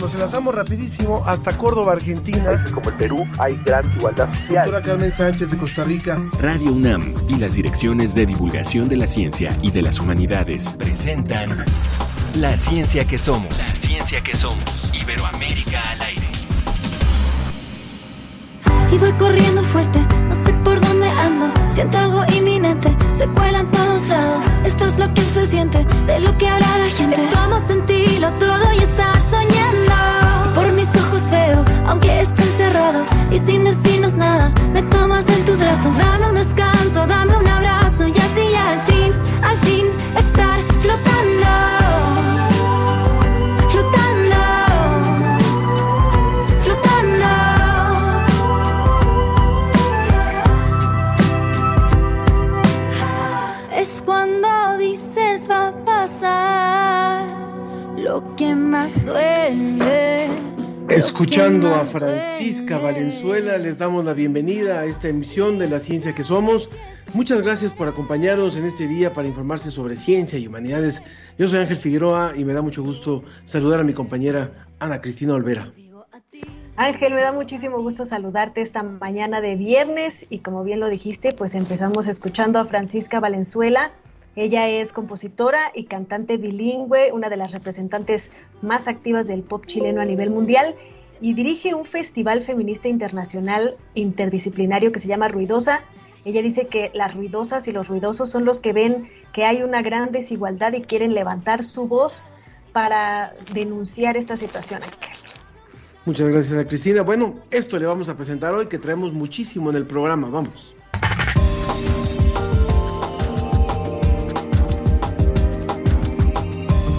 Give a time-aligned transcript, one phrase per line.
[0.00, 2.64] Nos enlazamos rapidísimo hasta Córdoba, Argentina.
[2.72, 4.70] Como el Perú hay gran igualdad social.
[4.70, 6.18] Doctora Carmen Sánchez de Costa Rica.
[6.40, 11.50] Radio UNAM y las direcciones de divulgación de la ciencia y de las humanidades presentan
[12.34, 13.50] La ciencia que somos.
[13.50, 14.92] La ciencia que somos.
[14.94, 16.26] Iberoamérica al aire.
[18.92, 21.46] Y voy corriendo fuerte, no sé por dónde ando.
[21.72, 24.44] Siento algo inminente, se cuelan todos lados.
[24.64, 27.16] Esto es lo que se siente, de lo que habla la gente.
[27.20, 29.85] Es como sentirlo todo y estar soñando.
[31.86, 35.96] Aunque estén cerrados y sin decirnos nada, me tomas en tus brazos.
[35.96, 39.12] Dame un descanso, dame un abrazo y así al fin,
[39.42, 40.05] al fin
[61.06, 62.78] Escuchando a Francisca.
[62.78, 66.68] Valenzuela, les damos la bienvenida a esta emisión de La Ciencia que Somos.
[67.14, 71.00] Muchas gracias por acompañarnos en este día para informarse sobre ciencia y humanidades.
[71.38, 75.34] Yo soy Ángel Figueroa y me da mucho gusto saludar a mi compañera Ana Cristina
[75.34, 75.72] Olvera.
[76.74, 81.32] Ángel, me da muchísimo gusto saludarte esta mañana de viernes y como bien lo dijiste,
[81.32, 83.92] pues empezamos escuchando a Francisca Valenzuela.
[84.34, 90.02] Ella es compositora y cantante bilingüe, una de las representantes más activas del pop chileno
[90.02, 90.74] a nivel mundial
[91.20, 95.82] y dirige un festival feminista internacional interdisciplinario que se llama Ruidosa.
[96.24, 99.82] Ella dice que las ruidosas y los ruidosos son los que ven que hay una
[99.82, 102.32] gran desigualdad y quieren levantar su voz
[102.72, 104.80] para denunciar esta situación.
[106.04, 107.02] Muchas gracias a Cristina.
[107.02, 110.28] Bueno, esto le vamos a presentar hoy que traemos muchísimo en el programa.
[110.28, 110.74] Vamos.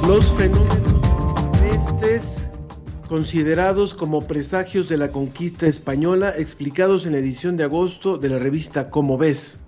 [0.08, 0.87] Los fenómenos
[3.08, 8.40] considerados como presagios de la conquista española, explicados en la edición de agosto de la
[8.40, 9.60] revista Como ves.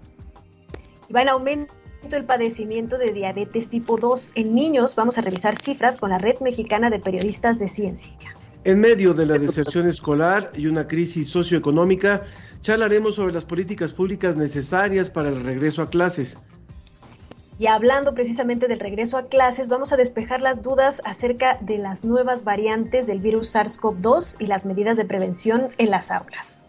[1.13, 1.73] Va en aumento
[2.11, 4.95] el padecimiento de diabetes tipo 2 en niños.
[4.95, 8.17] Vamos a revisar cifras con la Red Mexicana de Periodistas de Ciencia.
[8.65, 12.23] En medio de la deserción escolar y una crisis socioeconómica,
[12.61, 16.37] charlaremos sobre las políticas públicas necesarias para el regreso a clases.
[17.59, 22.05] Y hablando precisamente del regreso a clases, vamos a despejar las dudas acerca de las
[22.05, 26.65] nuevas variantes del virus SARS-CoV-2 y las medidas de prevención en las aulas.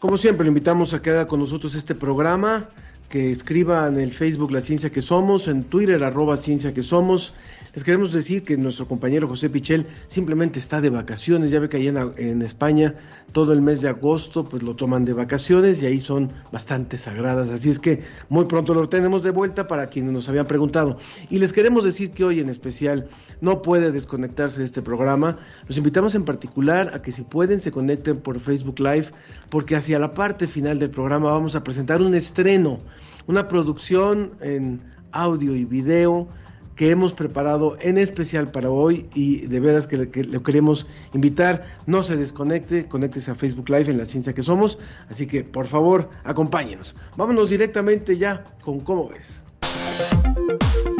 [0.00, 2.68] Como siempre, invitamos a que haga con nosotros este programa,
[3.08, 7.32] que escriba en el Facebook La Ciencia que Somos, en Twitter arroba Ciencia que Somos.
[7.74, 11.78] Les queremos decir que nuestro compañero José Pichel simplemente está de vacaciones, ya ve que
[11.78, 12.94] allá en, en España
[13.32, 17.50] todo el mes de agosto pues lo toman de vacaciones y ahí son bastante sagradas,
[17.50, 20.98] así es que muy pronto lo tenemos de vuelta para quienes nos habían preguntado.
[21.30, 23.08] Y les queremos decir que hoy en especial
[23.40, 27.72] no puede desconectarse de este programa, los invitamos en particular a que si pueden se
[27.72, 29.08] conecten por Facebook Live,
[29.50, 32.78] porque hacia la parte final del programa vamos a presentar un estreno,
[33.26, 34.80] una producción en
[35.10, 36.28] audio y video
[36.76, 41.76] que hemos preparado en especial para hoy y de veras que, que lo queremos invitar.
[41.86, 44.78] No se desconecte, conéctese a Facebook Live en la ciencia que somos.
[45.08, 46.96] Así que por favor, acompáñenos.
[47.16, 49.42] Vámonos directamente ya con cómo ves.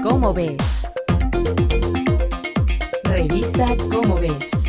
[0.02, 0.88] ¿Cómo ves?
[3.04, 4.63] Revista ¿Cómo ves?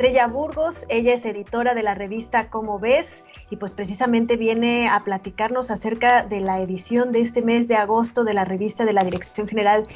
[0.00, 5.04] Estrella Burgos, ella es editora de la revista Cómo ves y pues precisamente viene a
[5.04, 9.04] platicarnos acerca de la edición de este mes de agosto de la revista de la
[9.04, 9.86] Dirección General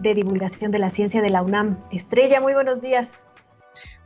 [0.00, 1.78] de Divulgación de la Ciencia de la UNAM.
[1.92, 3.24] Estrella, muy buenos días.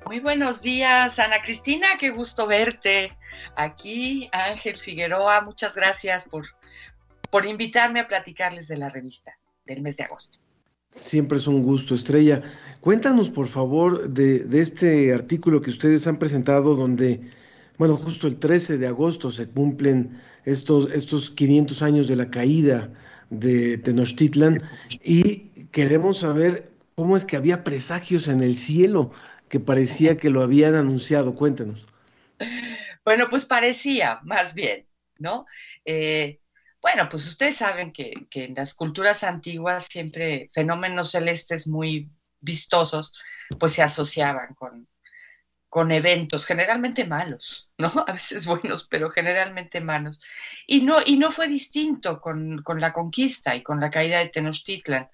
[0.04, 3.16] Muy buenos días, Ana Cristina, qué gusto verte
[3.56, 4.28] aquí.
[4.32, 6.44] Ángel Figueroa, muchas gracias por,
[7.30, 10.38] por invitarme a platicarles de la revista del mes de agosto.
[10.96, 12.42] Siempre es un gusto, Estrella.
[12.80, 17.20] Cuéntanos, por favor, de, de, este artículo que ustedes han presentado donde,
[17.78, 22.90] bueno, justo el 13 de agosto se cumplen estos, estos 500 años de la caída
[23.30, 24.62] de Tenochtitlan
[25.04, 29.12] y queremos saber cómo es que había presagios en el cielo
[29.48, 31.34] que parecía que lo habían anunciado.
[31.34, 31.86] Cuéntanos.
[33.04, 34.86] Bueno, pues parecía, más bien,
[35.18, 35.46] ¿no?
[35.84, 36.40] Eh,
[36.80, 43.12] bueno, pues ustedes saben que, en las culturas antiguas siempre fenómenos celestes muy vistosos,
[43.58, 44.88] pues se asociaban con,
[45.68, 47.88] con eventos generalmente malos, ¿no?
[48.06, 50.22] A veces buenos, pero generalmente malos.
[50.66, 54.28] Y no, y no fue distinto con, con la conquista y con la caída de
[54.28, 55.10] Tenochtitlan.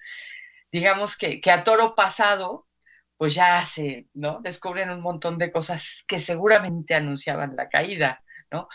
[0.70, 2.66] Digamos que, que a toro pasado,
[3.16, 4.40] pues ya se, ¿no?
[4.40, 8.68] Descubren un montón de cosas que seguramente anunciaban la caída, ¿no?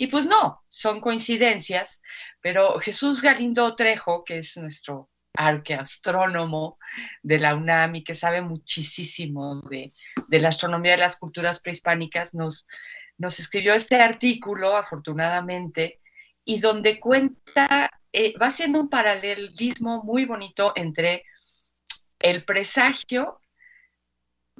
[0.00, 2.00] Y pues no, son coincidencias,
[2.40, 6.78] pero Jesús Galindo Trejo, que es nuestro arqueastrónomo
[7.20, 9.90] de la UNAM y que sabe muchísimo de,
[10.38, 12.64] la astronomía de las culturas prehispánicas, nos,
[13.40, 16.00] escribió este artículo, afortunadamente,
[16.44, 21.24] y donde cuenta, eh, va haciendo un paralelismo muy bonito entre
[22.20, 23.40] el presagio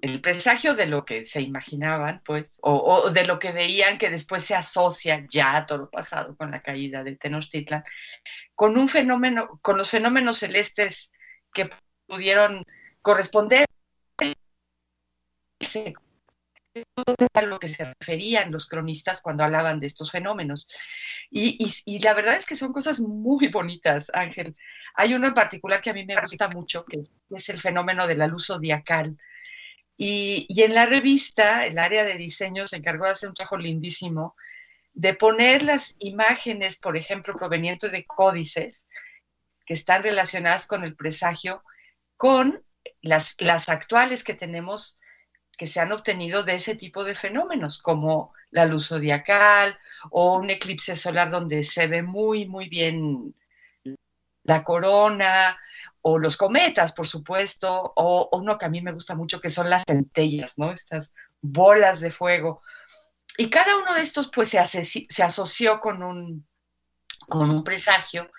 [0.03, 4.45] el presagio de lo que se imaginaban, pues, o, de lo que veían que después
[4.45, 7.85] se asocia ya todo lo pasado con la caída de Tenochtitlan,
[8.55, 11.13] con un fenómeno, con los fenómenos celestes
[11.53, 11.69] que
[12.07, 12.65] pudieron
[13.03, 13.67] corresponder
[17.35, 20.69] a lo que se referían los cronistas cuando hablaban de estos fenómenos.
[21.31, 24.57] Y, y, la verdad es que son cosas muy bonitas, Ángel.
[24.95, 28.17] Hay uno en particular que a mí me gusta mucho, que es el fenómeno de
[28.17, 29.17] la luz zodiacal
[30.01, 34.37] y, en la revista, el área de diseño se encargó de hacer un trabajo lindísimo
[34.93, 38.87] de poner las imágenes, por ejemplo, provenientes de códices
[39.67, 41.65] que están relacionadas con el presagio,
[42.17, 42.63] con
[43.03, 45.01] las, las actuales que tenemos
[45.57, 49.77] que se han obtenido de ese tipo de fenómenos, como la luz zodiacal
[50.11, 53.35] o un eclipse solar donde se ve muy, muy bien
[54.45, 55.59] la corona
[56.03, 59.69] o los cometas, por supuesto, o, uno que a mí me gusta mucho, que son
[59.69, 60.71] las centellas, ¿no?
[60.73, 62.63] Estas bolas de fuego.
[63.37, 66.47] Y cada uno de estos, pues, se, asoció con un,
[67.29, 68.31] con un presagio.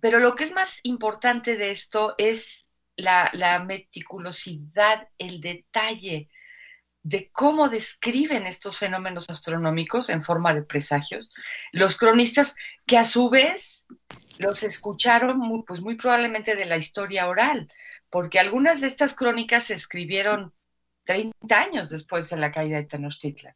[0.00, 6.28] Pero lo que es más importante de esto es la, la meticulosidad, el detalle
[7.02, 11.30] de cómo describen estos fenómenos astronómicos en forma de presagios,
[11.70, 13.86] los cronistas que a su vez
[14.38, 17.68] los escucharon muy, pues muy probablemente de la historia oral,
[18.10, 20.52] porque algunas de estas crónicas se escribieron
[21.04, 23.54] 30 años después de la caída de Tenochtitlan,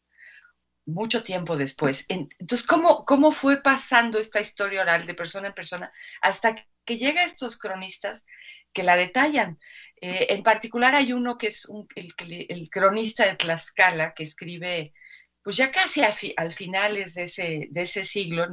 [0.87, 2.07] mucho tiempo después.
[2.09, 7.25] Entonces, ¿cómo, cómo fue pasando esta historia oral de persona en persona hasta que llega
[7.25, 8.25] estos cronistas
[8.73, 9.59] que la detallan?
[10.01, 12.15] Eh, en particular hay uno que es el,
[12.49, 14.95] el, cronista de Tlaxcala, que escribe,
[15.43, 16.03] pues ya casi
[16.37, 18.47] al finales de ese, de ese siglo,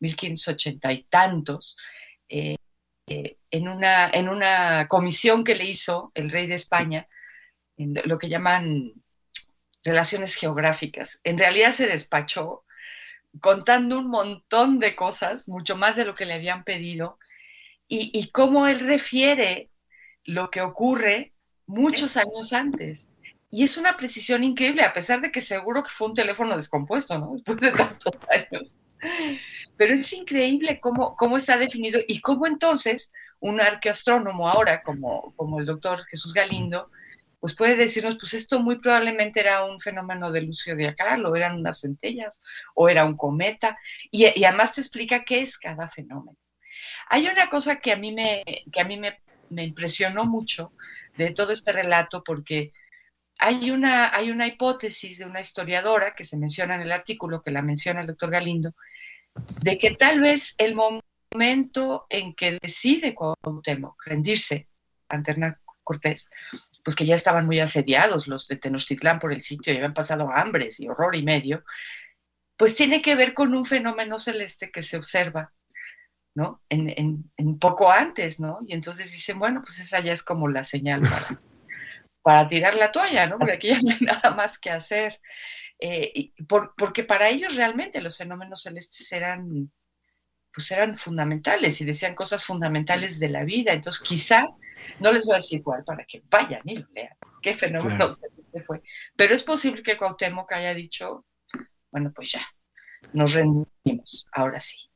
[0.00, 1.76] 1580 y tantos,
[2.28, 2.56] eh,
[3.06, 7.08] eh, en, una, en una comisión que le hizo el rey de España,
[7.76, 8.92] en lo que llaman
[9.82, 11.20] relaciones geográficas.
[11.24, 12.64] En realidad se despachó
[13.40, 17.18] contando un montón de cosas, mucho más de lo que le habían pedido,
[17.88, 19.70] y, y cómo él refiere
[20.24, 21.32] lo que ocurre
[21.66, 23.08] muchos años antes.
[23.50, 27.18] Y es una precisión increíble, a pesar de que seguro que fue un teléfono descompuesto,
[27.18, 27.32] ¿no?
[27.34, 28.76] Después de tantos años.
[29.76, 35.58] Pero es increíble cómo, cómo está definido y cómo entonces un arqueastrónomo ahora, como, como
[35.58, 36.90] el doctor Jesús Galindo,
[37.44, 41.36] pues puede decirnos, pues esto muy probablemente era un fenómeno de Lucio de Acal, o
[41.36, 42.40] eran unas centellas,
[42.74, 43.78] o era un cometa,
[44.10, 46.38] y, además te explica qué es cada fenómeno.
[47.10, 48.42] Hay una cosa que a mí me,
[48.72, 50.72] que a mí me, me impresionó mucho
[51.18, 52.72] de todo este relato, porque
[53.38, 57.50] hay una, hay una hipótesis de una historiadora que se menciona en el artículo, que
[57.50, 58.74] la menciona el doctor Galindo,
[59.60, 64.68] de que tal vez el momento en que decide Cuauhtémoc rendirse
[65.08, 66.30] ante Hernán Cortés,
[66.84, 70.30] pues que ya estaban muy asediados los de Tenochtitlán por el sitio y habían pasado
[70.30, 71.64] hambres y horror y medio,
[72.56, 75.52] pues tiene que ver con un fenómeno celeste que se observa,
[76.34, 76.62] ¿no?
[76.68, 78.58] En, en poco antes, ¿no?
[78.66, 81.40] Y entonces dicen, bueno, pues esa ya es como la señal para
[82.24, 83.38] para tirar la toalla, ¿no?
[83.38, 85.20] Porque aquí ya no hay nada más que hacer.
[85.78, 86.32] Eh,
[86.76, 89.70] porque para ellos realmente los fenómenos celestes eran,
[90.52, 93.72] pues eran fundamentales y decían cosas fundamentales de la vida.
[93.72, 94.46] Entonces, quizá,
[95.00, 98.62] no les voy a decir cuál para que vayan y lo lean, qué fenómeno celeste
[98.66, 98.82] fue.
[99.16, 101.26] Pero es posible que Cuauhtémoc haya dicho,
[101.90, 102.42] bueno, pues ya,
[103.12, 104.90] nos rendimos, ahora sí.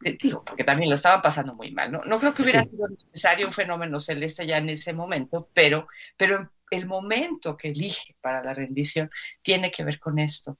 [0.00, 2.02] Digo, porque también lo estaban pasando muy mal, ¿no?
[2.04, 5.88] No creo que hubiera sido necesario un fenómeno celeste ya en ese momento, pero,
[6.18, 9.10] pero el momento que elige para la rendición
[9.42, 10.58] tiene que ver con esto.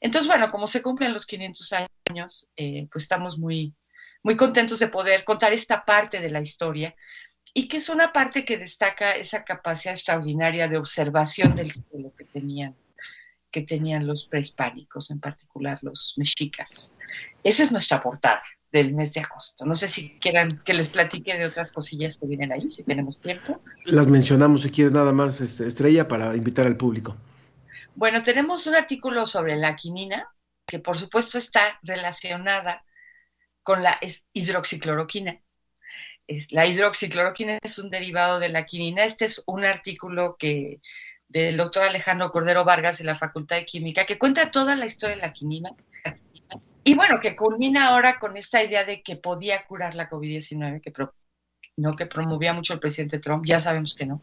[0.00, 1.74] Entonces, bueno, como se cumplen los 500
[2.08, 3.74] años, eh, pues estamos muy,
[4.22, 6.94] muy contentos de poder contar esta parte de la historia
[7.54, 12.24] y que es una parte que destaca esa capacidad extraordinaria de observación del cielo que
[12.24, 12.74] tenían,
[13.50, 16.90] que tenían los prehispánicos, en particular los mexicas.
[17.42, 18.42] Esa es nuestra portada
[18.76, 19.64] del mes de agosto.
[19.64, 23.20] No sé si quieran que les platique de otras cosillas que vienen ahí, si tenemos
[23.20, 23.60] tiempo.
[23.86, 27.16] Las mencionamos si quieres nada más, este, Estrella, para invitar al público.
[27.94, 30.28] Bueno, tenemos un artículo sobre la quinina,
[30.66, 32.84] que por supuesto está relacionada
[33.62, 33.98] con la
[34.32, 35.40] hidroxicloroquina.
[36.50, 39.04] la hidroxicloroquina es un derivado de la quinina.
[39.04, 40.80] Este es un artículo que
[41.28, 45.16] del doctor Alejandro Cordero Vargas de la Facultad de Química, que cuenta toda la historia
[45.16, 45.70] de la quinina.
[46.86, 50.92] Y bueno, que culmina ahora con esta idea de que podía curar la COVID-19, que,
[51.76, 53.44] no, que promovía mucho el presidente Trump.
[53.44, 54.22] Ya sabemos que no.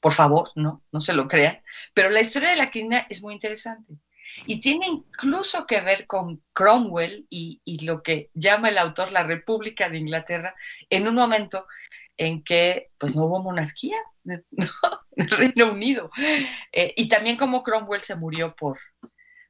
[0.00, 1.60] Por favor, no, no se lo crean.
[1.92, 3.92] Pero la historia de la quinina es muy interesante.
[4.46, 9.24] Y tiene incluso que ver con Cromwell y, y lo que llama el autor la
[9.24, 10.54] República de Inglaterra
[10.88, 11.66] en un momento
[12.16, 14.42] en que pues no hubo monarquía en
[15.14, 16.10] el Reino Unido.
[16.72, 18.78] Eh, y también como Cromwell se murió por,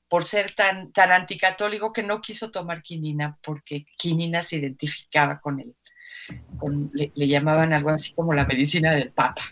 [0.08, 5.60] por ser tan, tan anticatólico que no quiso tomar quinina porque quinina se identificaba con
[5.60, 5.76] él.
[6.92, 9.42] le, llamaban algo así como la medicina del Papa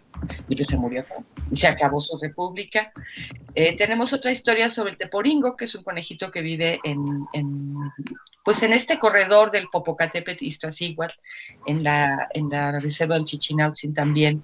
[0.49, 1.05] y que se murió
[1.51, 2.93] y se acabó su república.
[3.55, 7.27] Eh, tenemos otra historia sobre el teporingo, que es un conejito que vive en,
[8.45, 10.57] pues en este corredor del Popocatépetl y
[11.67, 14.43] en la, en la reserva del Chichinautzin también.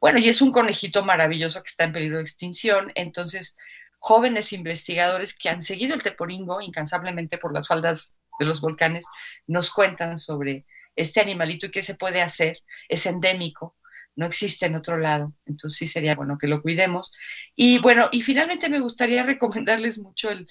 [0.00, 3.56] Bueno, y es un conejito maravilloso que está en peligro de extinción, entonces
[4.02, 9.06] jóvenes investigadores que han seguido el teporingo incansablemente por las faldas de los volcanes
[9.46, 10.66] nos cuentan sobre
[10.96, 12.58] este animalito y qué se puede hacer.
[12.88, 13.76] Es endémico,
[14.16, 15.32] no existe en otro lado.
[15.46, 17.12] Entonces sí sería bueno que lo cuidemos.
[17.54, 20.48] Y bueno, y finalmente me gustaría recomendarles mucho el,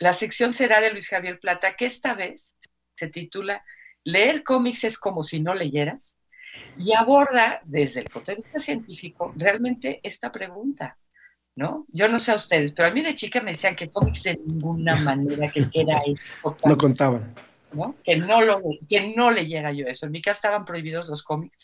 [0.00, 2.56] la sección será de Luis Javier Plata, que esta vez
[2.96, 3.62] se titula
[4.02, 6.16] Leer cómics es como si no leyeras
[6.78, 10.96] y aborda desde el punto de vista científico realmente esta pregunta.
[11.56, 11.86] ¿No?
[11.92, 14.40] Yo no sé a ustedes, pero a mí de chica me decían que cómics de
[14.44, 16.56] ninguna manera que era eso.
[16.64, 17.34] No contaban.
[17.74, 17.96] ¿no?
[18.02, 20.06] Que, no lo, que no leyera yo eso.
[20.06, 21.58] En mi casa estaban prohibidos los cómics.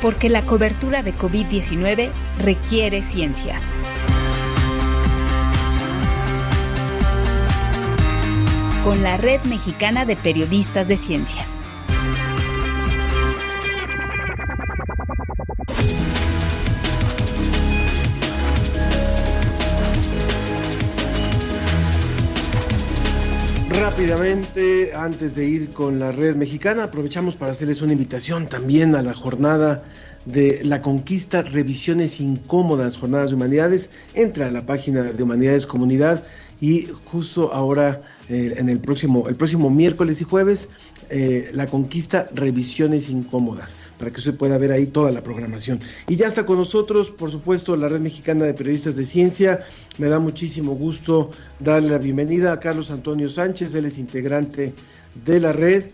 [0.01, 2.09] porque la cobertura de COVID-19
[2.39, 3.59] requiere ciencia.
[8.83, 11.45] Con la Red Mexicana de Periodistas de Ciencia.
[23.79, 29.01] Rápidamente, antes de ir con la red mexicana, aprovechamos para hacerles una invitación también a
[29.01, 29.83] la jornada
[30.25, 33.89] de la conquista Revisiones Incómodas, Jornadas de Humanidades.
[34.13, 36.23] Entra a la página de Humanidades Comunidad
[36.61, 40.69] y justo ahora, eh, en el próximo, el próximo miércoles y jueves,
[41.09, 45.79] eh, la conquista Revisiones Incómodas, para que usted pueda ver ahí toda la programación.
[46.07, 49.59] Y ya está con nosotros, por supuesto, la Red Mexicana de Periodistas de Ciencia.
[49.97, 54.73] Me da muchísimo gusto darle la bienvenida a Carlos Antonio Sánchez, él es integrante
[55.25, 55.85] de la Red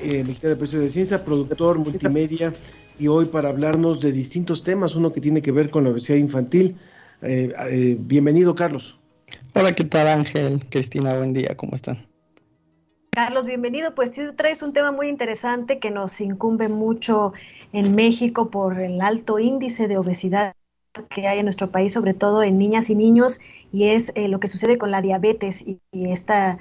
[0.00, 2.52] eh, Mexicana de Periodistas de Ciencia, productor multimedia,
[2.98, 6.18] y hoy para hablarnos de distintos temas, uno que tiene que ver con la obesidad
[6.18, 6.76] infantil.
[7.22, 8.98] Eh, bienvenido, Carlos.
[9.54, 10.64] Hola, ¿qué tal Ángel?
[10.68, 12.06] Cristina, buen día, ¿cómo están?
[13.10, 13.94] Carlos, bienvenido.
[13.94, 17.32] Pues tú traes un tema muy interesante que nos incumbe mucho
[17.72, 20.54] en México por el alto índice de obesidad
[21.10, 23.40] que hay en nuestro país, sobre todo en niñas y niños,
[23.72, 26.58] y es eh, lo que sucede con la diabetes y, esta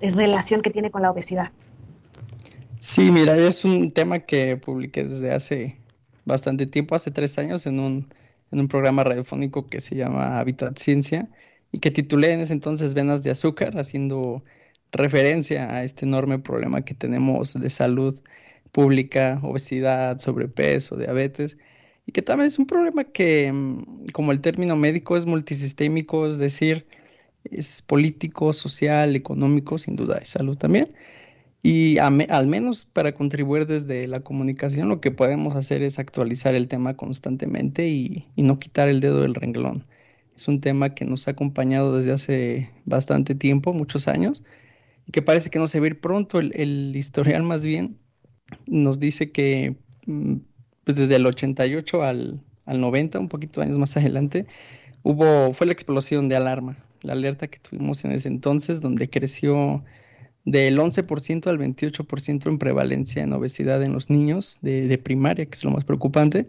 [0.00, 1.52] eh, relación que tiene con la obesidad.
[2.78, 5.78] Sí, mira, es un tema que publiqué desde hace
[6.24, 8.14] bastante tiempo, hace tres años, en un,
[8.52, 11.28] en un programa radiofónico que se llama Habitat Ciencia
[11.72, 14.42] y que titulé en ese entonces Venas de Azúcar, haciendo
[14.92, 18.20] referencia a este enorme problema que tenemos de salud
[18.72, 21.56] pública, obesidad, sobrepeso, diabetes,
[22.06, 26.38] y que también es un problema que, mm, como el término médico es multisistémico, es
[26.38, 26.86] decir,
[27.44, 30.88] es político, social, económico, sin duda, y salud también.
[31.62, 36.68] Y al menos para contribuir desde la comunicación, lo que podemos hacer es actualizar el
[36.68, 39.84] tema constantemente y, no quitar el dedo del renglón.
[40.34, 44.59] Es un tema que nos ha acompañado desde hace bastante tiempo, muchos años, y
[45.12, 46.38] que parece que no se va a ir pronto.
[46.38, 47.98] El, historial más bien
[48.66, 49.76] nos dice que
[50.06, 50.36] mm,
[50.84, 54.46] pues desde el 88 al, al 90, un poquito de años más adelante,
[55.02, 59.84] hubo, fue la explosión de alarma, la alerta que tuvimos en ese entonces, donde creció
[60.44, 65.64] del 11% al 28% en prevalencia en obesidad en los niños de, primaria, que es
[65.64, 66.48] lo más preocupante.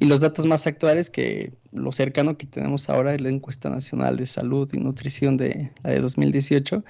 [0.00, 4.16] Y los datos más actuales que lo cercano que tenemos ahora es la encuesta nacional
[4.16, 6.84] de salud y nutrición de la de 2018.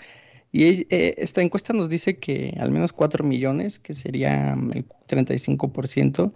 [0.50, 6.32] Y eh, esta encuesta nos dice que al menos 4 millones, que sería el 35%,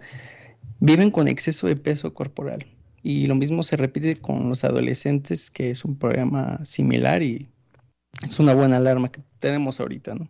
[0.79, 2.65] viven con exceso de peso corporal.
[3.01, 7.49] Y lo mismo se repite con los adolescentes, que es un problema similar y
[8.21, 10.29] es una buena alarma que tenemos ahorita, ¿no?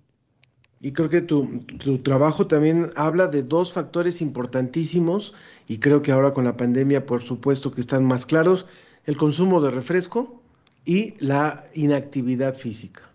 [0.83, 1.61] Y creo que tu,
[2.03, 5.33] trabajo también habla de dos factores importantísimos
[5.65, 8.65] y creo que ahora con la pandemia por supuesto que están más claros,
[9.05, 10.41] el consumo de refresco
[10.83, 13.12] y la inactividad física.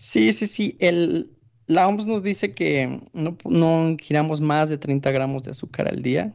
[0.00, 0.76] Sí, sí, sí.
[0.80, 5.88] El, la OMS nos dice que no, no giramos más de 30 gramos de azúcar
[5.88, 6.34] al día,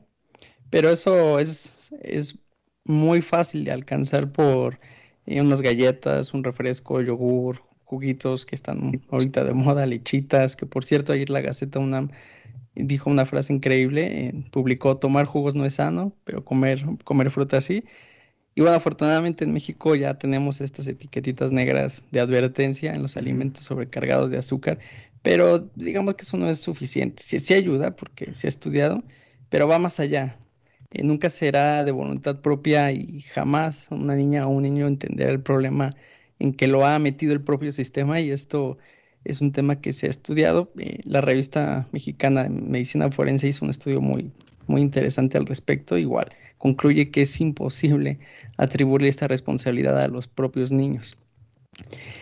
[0.70, 2.40] pero eso es, es
[2.86, 4.80] muy fácil de alcanzar por
[5.28, 11.14] unas galletas, un refresco, yogur, juguitos que están ahorita de moda, lechitas, que por cierto
[11.14, 12.12] ayer la Gaceta UNAM
[12.76, 17.62] dijo una frase increíble, eh, publicó tomar jugos no es sano, pero comer, comer fruta
[17.62, 17.86] sí.
[18.56, 23.66] Y bueno, afortunadamente en México ya tenemos estas etiquetitas negras de advertencia en los alimentos
[23.66, 24.80] sobrecargados de azúcar,
[25.22, 27.22] pero digamos que eso no es suficiente.
[27.22, 29.04] Sí, sí ayuda porque se ha estudiado,
[29.50, 30.40] pero va más allá.
[30.92, 35.42] Eh, nunca será de voluntad propia y jamás una niña o un niño entenderá el
[35.42, 35.94] problema
[36.40, 38.78] en que lo ha metido el propio sistema y esto
[39.26, 40.72] es un tema que se ha estudiado.
[40.80, 44.32] Eh, la revista mexicana de medicina forense hizo un estudio muy,
[44.68, 45.98] muy interesante al respecto.
[45.98, 48.20] Igual concluye que es imposible
[48.58, 51.18] atribuirle esta responsabilidad a los propios niños.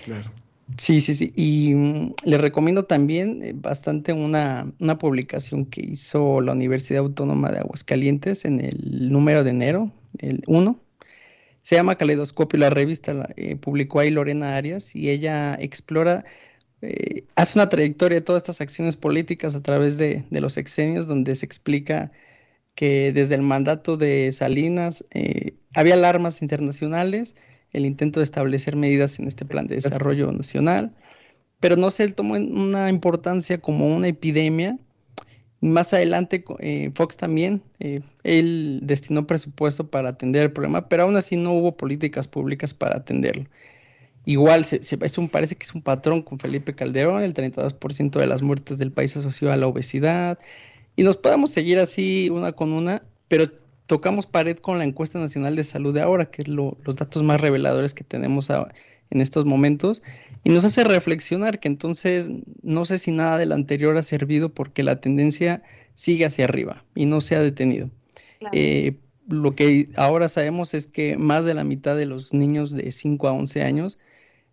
[0.03, 0.31] Claro.
[0.77, 1.33] Sí, sí, sí.
[1.35, 7.51] Y mm, le recomiendo también eh, bastante una, una, publicación que hizo la Universidad Autónoma
[7.51, 10.79] de Aguascalientes en el número de enero, el 1.
[11.61, 16.25] Se llama Caleidoscopio, la revista la, eh, publicó ahí Lorena Arias y ella explora,
[16.81, 21.07] eh, hace una trayectoria de todas estas acciones políticas a través de, de los exenios
[21.07, 22.11] donde se explica
[22.75, 25.05] que desde el mandato de Salinas
[25.73, 27.35] había alarmas internacionales,
[27.73, 30.93] el intento de establecer medidas en este plan de desarrollo nacional,
[31.59, 34.77] pero no se tomó una importancia como una epidemia.
[35.59, 41.15] Más adelante, eh, Fox también, eh, él destinó presupuesto para atender el problema, pero aún
[41.15, 43.45] así no hubo políticas públicas para atenderlo.
[44.25, 48.27] Igual, se, es un, parece que es un patrón con Felipe Calderón, el 32% de
[48.27, 50.39] las muertes del país asoció a la obesidad,
[50.95, 53.51] y nos podemos seguir así una con una, pero
[53.85, 57.41] tocamos pared con la encuesta nacional de salud de ahora, que es los datos más
[57.41, 60.01] reveladores que tenemos en estos momentos,
[60.43, 62.29] y nos hace reflexionar que entonces
[62.61, 65.63] no sé si nada de lo anterior ha servido porque la tendencia
[65.95, 67.89] sigue hacia arriba y no se ha detenido.
[68.51, 72.91] Eh, lo que ahora sabemos es que más de la mitad de los niños de
[72.91, 73.99] 5 a 11 años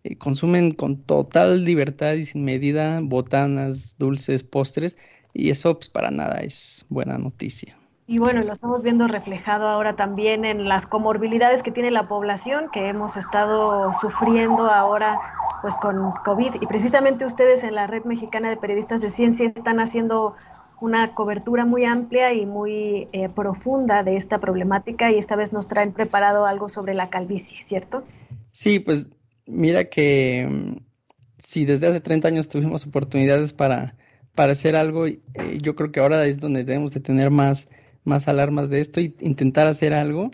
[0.03, 4.97] eh, consumen con total libertad y sin medida botanas, dulces, postres,
[5.33, 7.77] y eso pues, para nada es buena noticia.
[8.07, 12.65] Y bueno, lo estamos viendo reflejado ahora también en las comorbilidades que tiene la población,
[12.73, 15.17] que hemos estado sufriendo ahora
[15.61, 16.55] pues con COVID.
[16.59, 20.35] Y precisamente ustedes en la Red Mexicana de Periodistas de Ciencia están haciendo
[20.81, 25.67] una cobertura muy amplia y muy eh, profunda de esta problemática y esta vez nos
[25.67, 28.03] traen preparado algo sobre la calvicie, ¿cierto?
[28.51, 29.07] Sí, pues
[29.45, 30.77] mira que mm,
[31.37, 33.95] si desde hace 30 años tuvimos oportunidades para,
[34.35, 35.19] para hacer algo, eh,
[35.61, 37.67] yo creo que ahora es donde debemos de tener más
[38.03, 40.31] más alarmas de esto y intentar hacer algo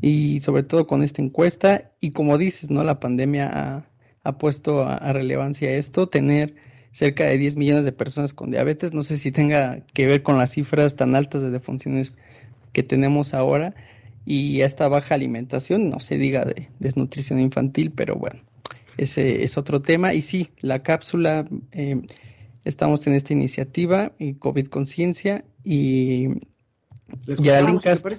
[0.00, 1.90] y sobre todo con esta encuesta.
[2.00, 2.84] Y como dices, ¿no?
[2.84, 3.88] La pandemia ha,
[4.22, 6.54] ha puesto a, relevancia esto, tener
[6.92, 10.38] cerca de 10 millones de personas con diabetes, no sé si tenga que ver con
[10.38, 12.14] las cifras tan altas de defunciones
[12.72, 13.74] que tenemos ahora
[14.24, 18.40] y esta baja alimentación, no se diga de desnutrición infantil, pero bueno,
[18.96, 20.14] ese es otro tema.
[20.14, 22.00] Y sí, la cápsula, eh,
[22.66, 26.28] estamos en esta iniciativa y COVID Conciencia y
[27.26, 28.14] Geraldine Castro.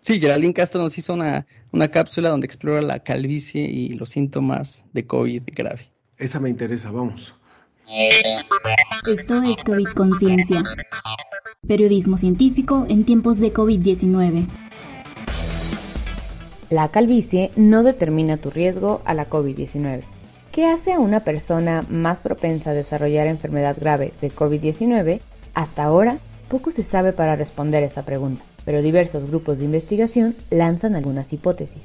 [0.00, 4.84] Sí, Geraldine Castro nos hizo una, una cápsula donde explora la calvicie y los síntomas
[4.92, 5.90] de COVID grave.
[6.18, 7.34] Esa me interesa, vamos.
[9.06, 10.62] Esto es COVID Conciencia.
[11.66, 14.48] Periodismo científico en tiempos de COVID-19.
[16.70, 20.02] La calvicie no determina tu riesgo a la COVID-19.
[20.52, 25.20] ¿Qué hace a una persona más propensa a desarrollar enfermedad grave de COVID-19?
[25.54, 30.94] Hasta ahora, poco se sabe para responder esa pregunta, pero diversos grupos de investigación lanzan
[30.94, 31.84] algunas hipótesis.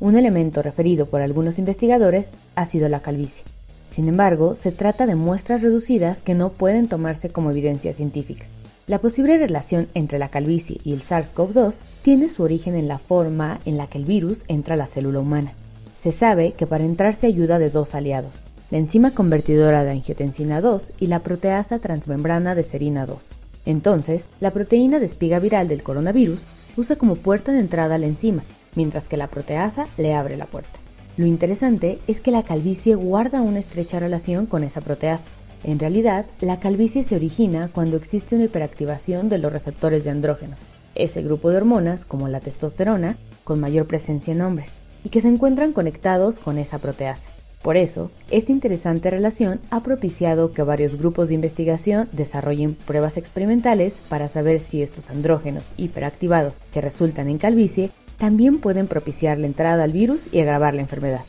[0.00, 3.44] Un elemento referido por algunos investigadores ha sido la calvicie.
[3.88, 8.46] Sin embargo, se trata de muestras reducidas que no pueden tomarse como evidencia científica.
[8.88, 13.60] La posible relación entre la calvicie y el SARS-CoV-2 tiene su origen en la forma
[13.64, 15.52] en la que el virus entra a la célula humana.
[15.98, 20.60] Se sabe que para entrar se ayuda de dos aliados, la enzima convertidora de angiotensina
[20.60, 23.34] 2 y la proteasa transmembrana de serina 2.
[23.66, 26.44] Entonces, la proteína de espiga viral del coronavirus
[26.76, 28.44] usa como puerta de entrada la enzima,
[28.76, 30.78] mientras que la proteasa le abre la puerta.
[31.16, 35.28] Lo interesante es que la calvicie guarda una estrecha relación con esa proteasa.
[35.64, 40.60] En realidad, la calvicie se origina cuando existe una hiperactivación de los receptores de andrógenos,
[40.94, 45.28] ese grupo de hormonas, como la testosterona, con mayor presencia en hombres y que se
[45.28, 47.28] encuentran conectados con esa proteasa.
[47.62, 54.00] Por eso, esta interesante relación ha propiciado que varios grupos de investigación desarrollen pruebas experimentales
[54.08, 59.84] para saber si estos andrógenos hiperactivados que resultan en calvicie también pueden propiciar la entrada
[59.84, 61.20] al virus y agravar la enfermedad.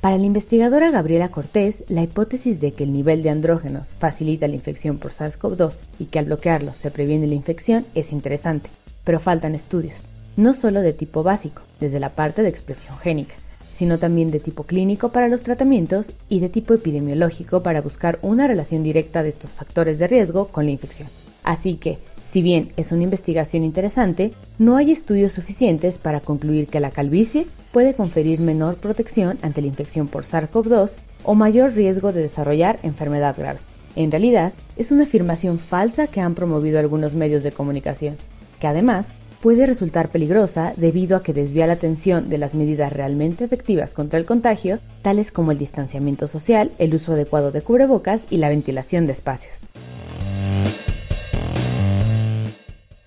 [0.00, 4.54] Para la investigadora Gabriela Cortés, la hipótesis de que el nivel de andrógenos facilita la
[4.54, 8.68] infección por SARS-CoV-2 y que al bloquearlo se previene la infección es interesante,
[9.02, 10.02] pero faltan estudios
[10.36, 13.34] no solo de tipo básico, desde la parte de expresión génica,
[13.74, 18.46] sino también de tipo clínico para los tratamientos y de tipo epidemiológico para buscar una
[18.46, 21.08] relación directa de estos factores de riesgo con la infección.
[21.42, 26.80] Así que, si bien es una investigación interesante, no hay estudios suficientes para concluir que
[26.80, 30.92] la calvicie puede conferir menor protección ante la infección por SARS-CoV-2
[31.24, 33.58] o mayor riesgo de desarrollar enfermedad grave.
[33.96, 38.16] En realidad, es una afirmación falsa que han promovido algunos medios de comunicación,
[38.60, 39.08] que además
[39.44, 44.18] puede resultar peligrosa debido a que desvía la atención de las medidas realmente efectivas contra
[44.18, 49.04] el contagio, tales como el distanciamiento social, el uso adecuado de cubrebocas y la ventilación
[49.04, 49.66] de espacios.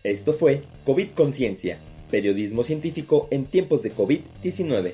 [0.04, 1.80] Esto fue COVID Conciencia,
[2.12, 4.94] periodismo científico en tiempos de COVID-19.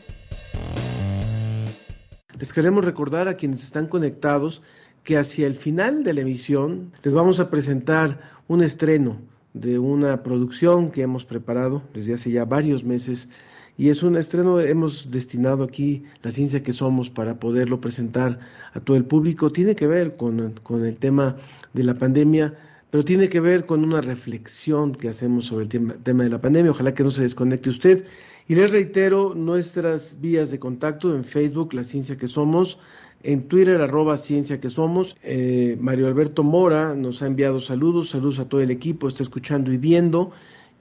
[2.39, 4.61] Les queremos recordar a quienes están conectados
[5.03, 10.23] que hacia el final de la emisión les vamos a presentar un estreno de una
[10.23, 13.27] producción que hemos preparado desde hace ya varios meses
[13.75, 18.39] y es un estreno, hemos destinado aquí la ciencia que somos para poderlo presentar
[18.73, 19.51] a todo el público.
[19.51, 21.37] Tiene que ver con, con el tema
[21.73, 22.53] de la pandemia,
[22.91, 26.39] pero tiene que ver con una reflexión que hacemos sobre el tema, tema de la
[26.39, 26.69] pandemia.
[26.69, 28.05] Ojalá que no se desconecte usted.
[28.47, 32.77] Y les reitero nuestras vías de contacto en Facebook, La Ciencia que Somos,
[33.23, 35.15] en Twitter, arroba ciencia que somos.
[35.23, 39.71] Eh, Mario Alberto Mora nos ha enviado saludos, saludos a todo el equipo, está escuchando
[39.71, 40.31] y viendo.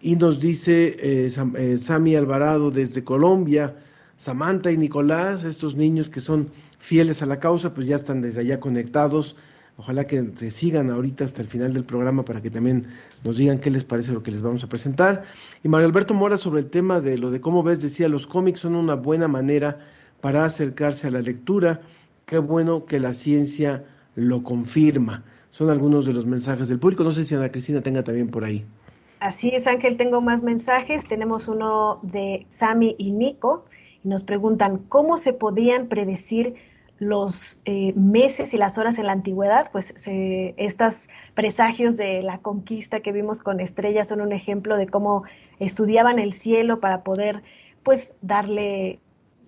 [0.01, 3.77] Y nos dice eh, eh, Sami Alvarado desde Colombia,
[4.19, 6.51] Samantha y Nicolás, estos niños que son
[6.81, 9.37] fieles a la causa, pues ya están desde allá conectados.
[9.77, 12.89] Ojalá que se sigan ahorita hasta el final del programa para que también
[13.25, 15.23] nos digan qué les parece lo que les vamos a presentar.
[15.63, 18.61] Y Mario Alberto Mora sobre el tema de lo de cómo ves, decía, los cómics
[18.61, 19.79] son una buena manera
[20.21, 21.81] para acercarse a la lectura
[22.33, 25.23] Qué bueno que la ciencia lo confirma.
[25.51, 27.05] Son algunos de los mensajes del público.
[27.05, 28.65] No sé si Ana Cristina tenga también por ahí.
[29.21, 31.07] Así es, Ángel, tengo más mensajes.
[31.07, 33.67] Tenemos uno de Sami y Nico.
[34.03, 36.55] Y nos preguntan cómo se podían predecir
[36.99, 43.01] los eh, meses y las horas en la antigüedad, pues estos presagios de la conquista
[43.01, 45.25] que vimos con estrellas son un ejemplo de cómo
[45.59, 47.43] estudiaban el cielo para poder
[47.83, 49.01] pues darle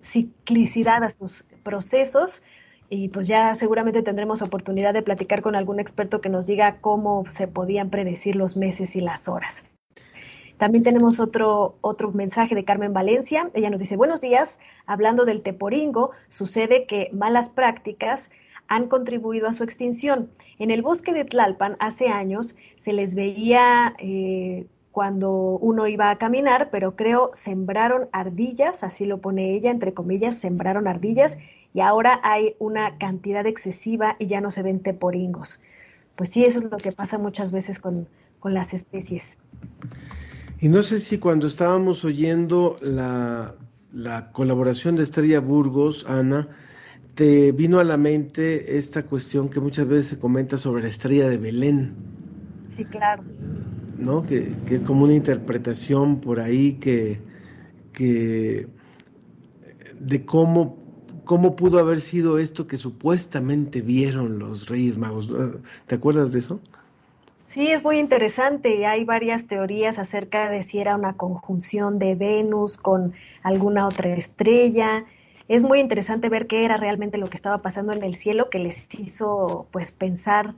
[0.03, 2.43] ciclicidad a sus procesos
[2.89, 7.25] y pues ya seguramente tendremos oportunidad de platicar con algún experto que nos diga cómo
[7.29, 9.65] se podían predecir los meses y las horas.
[10.57, 13.49] También tenemos otro, otro mensaje de Carmen Valencia.
[13.53, 18.29] Ella nos dice, buenos días, hablando del teporingo, sucede que malas prácticas
[18.67, 20.29] han contribuido a su extinción.
[20.57, 26.17] En el bosque de Tlalpan hace años se les veía eh, cuando uno iba a
[26.17, 31.37] caminar, pero creo sembraron ardillas, así lo pone ella, entre comillas, sembraron ardillas
[31.75, 35.59] y ahora hay una cantidad excesiva y ya no se ven teporingos.
[36.15, 38.07] Pues sí, eso es lo que pasa muchas veces con,
[38.45, 39.39] las especies.
[40.61, 43.55] Y no sé si cuando estábamos oyendo la,
[43.91, 46.47] la colaboración de Estrella Burgos, Ana,
[47.15, 51.27] te vino a la mente esta cuestión que muchas veces se comenta sobre la estrella
[51.27, 51.95] de Belén.
[52.69, 53.23] Sí, claro.
[53.97, 54.21] ¿No?
[54.23, 57.19] Que, que es como una interpretación por ahí que,
[57.91, 58.67] que
[59.99, 60.84] de cómo
[61.25, 65.29] cómo pudo haber sido esto que supuestamente vieron los Reyes Magos.
[65.87, 66.59] ¿Te acuerdas de eso?
[67.45, 68.85] Sí, es muy interesante.
[68.85, 75.05] Hay varias teorías acerca de si era una conjunción de Venus con alguna otra estrella.
[75.47, 78.59] es muy interesante ver qué era realmente lo que estaba pasando en el cielo que
[78.59, 80.55] les hizo pues pensar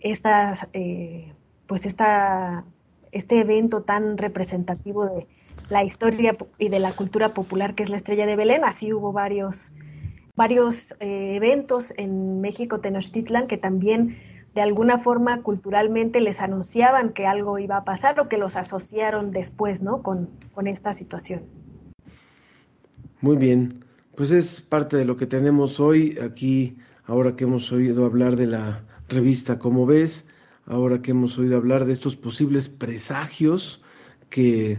[0.00, 1.32] estas, eh,
[1.66, 2.64] pues esta,
[3.10, 5.26] este evento tan representativo de
[5.70, 8.64] la historia y de la cultura popular que es la estrella de Belén.
[8.64, 9.72] Así hubo varios,
[10.38, 14.16] varios eh, eventos en México, Tenochtitlan, que también
[14.54, 19.32] de alguna forma culturalmente les anunciaban que algo iba a pasar o que los asociaron
[19.32, 20.00] después, ¿no?
[20.00, 21.42] Con, con esta situación.
[23.20, 28.06] Muy bien, pues es parte de lo que tenemos hoy aquí, ahora que hemos oído
[28.06, 30.24] hablar de la revista Como ves,
[30.66, 33.82] ahora que hemos oído hablar de estos posibles presagios
[34.30, 34.78] que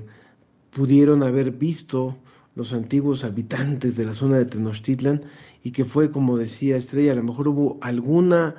[0.72, 2.16] pudieron haber visto
[2.60, 5.22] los antiguos habitantes de la zona de Tenochtitlan
[5.64, 8.56] y que fue, como decía Estrella, a lo mejor hubo alguna,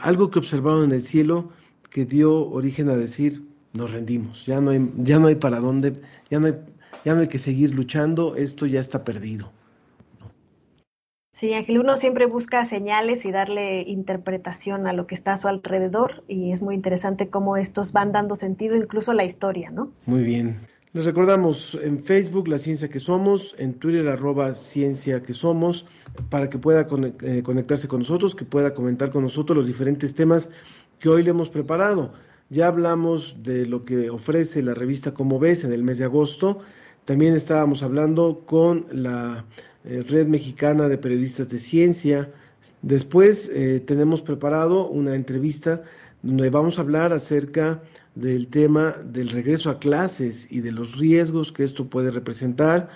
[0.00, 1.50] algo que observaron en el cielo
[1.90, 3.42] que dio origen a decir,
[3.74, 6.54] nos rendimos, ya no hay, ya no hay para dónde, ya no hay,
[7.04, 9.52] ya no hay que seguir luchando, esto ya está perdido.
[11.34, 15.48] Sí, Ángel, uno siempre busca señales y darle interpretación a lo que está a su
[15.48, 19.92] alrededor y es muy interesante cómo estos van dando sentido incluso a la historia, ¿no?
[20.06, 20.66] Muy bien.
[20.94, 25.84] Les recordamos en Facebook La Ciencia que Somos, en Twitter arroba Ciencia que Somos,
[26.30, 26.88] para que pueda
[27.22, 30.48] eh, conectarse con nosotros, que pueda comentar con nosotros los diferentes temas
[30.98, 32.14] que hoy le hemos preparado.
[32.48, 36.60] Ya hablamos de lo que ofrece la revista Como ves en el mes de agosto.
[37.04, 39.44] También estábamos hablando con la
[39.84, 42.32] eh, Red Mexicana de Periodistas de Ciencia.
[42.80, 45.82] Después eh, tenemos preparado una entrevista
[46.22, 47.82] donde vamos a hablar acerca
[48.20, 52.88] del tema del regreso a clases y de los riesgos que esto puede representar.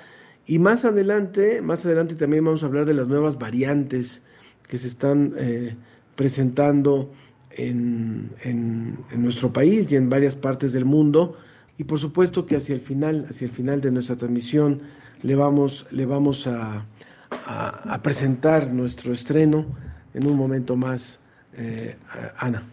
[0.46, 4.22] Y más adelante, más adelante también vamos a hablar de las nuevas variantes
[4.68, 5.76] que se están eh,
[6.16, 7.12] presentando
[7.50, 11.36] en, en, nuestro país y en varias partes del mundo.
[11.78, 14.82] Y por supuesto que hacia el final, hacia el final de nuestra transmisión,
[15.22, 16.84] le vamos, le vamos a,
[17.30, 19.66] a, presentar nuestro estreno
[20.14, 21.20] en un momento más,
[21.56, 21.96] eh,
[22.36, 22.64] Ana.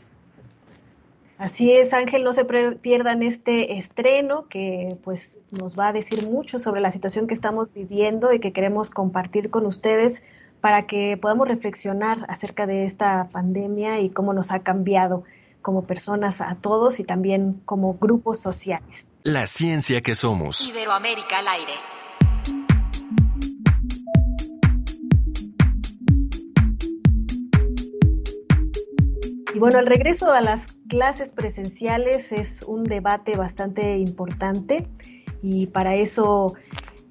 [1.40, 6.60] Así es, Ángel, no se pierdan este estreno que pues nos va a decir mucho
[6.60, 10.22] sobre la situación que estamos viviendo y que queremos compartir con ustedes
[10.60, 15.24] para que podamos reflexionar acerca de esta pandemia y cómo nos ha cambiado
[15.62, 19.10] como personas a todos y también como grupos sociales.
[19.24, 20.68] La ciencia que somos.
[20.68, 21.74] Iberoamérica al aire.
[29.56, 34.88] Y bueno, el regreso a las clases presenciales es un debate bastante importante
[35.42, 36.56] y para eso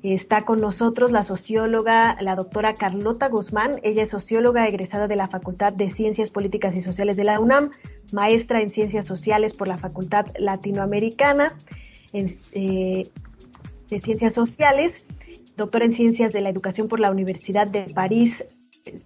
[0.02, 3.80] está con nosotros la socióloga, la doctora Carlota Guzmán.
[3.82, 7.70] Ella es socióloga egresada de la Facultad de Ciencias Políticas y Sociales de la UNAM,
[8.12, 11.56] maestra en Ciencias Sociales por la Facultad Latinoamericana
[12.12, 13.08] eh,
[13.88, 15.04] de Ciencias Sociales,
[15.56, 18.44] doctora en Ciencias de la Educación por la Universidad de París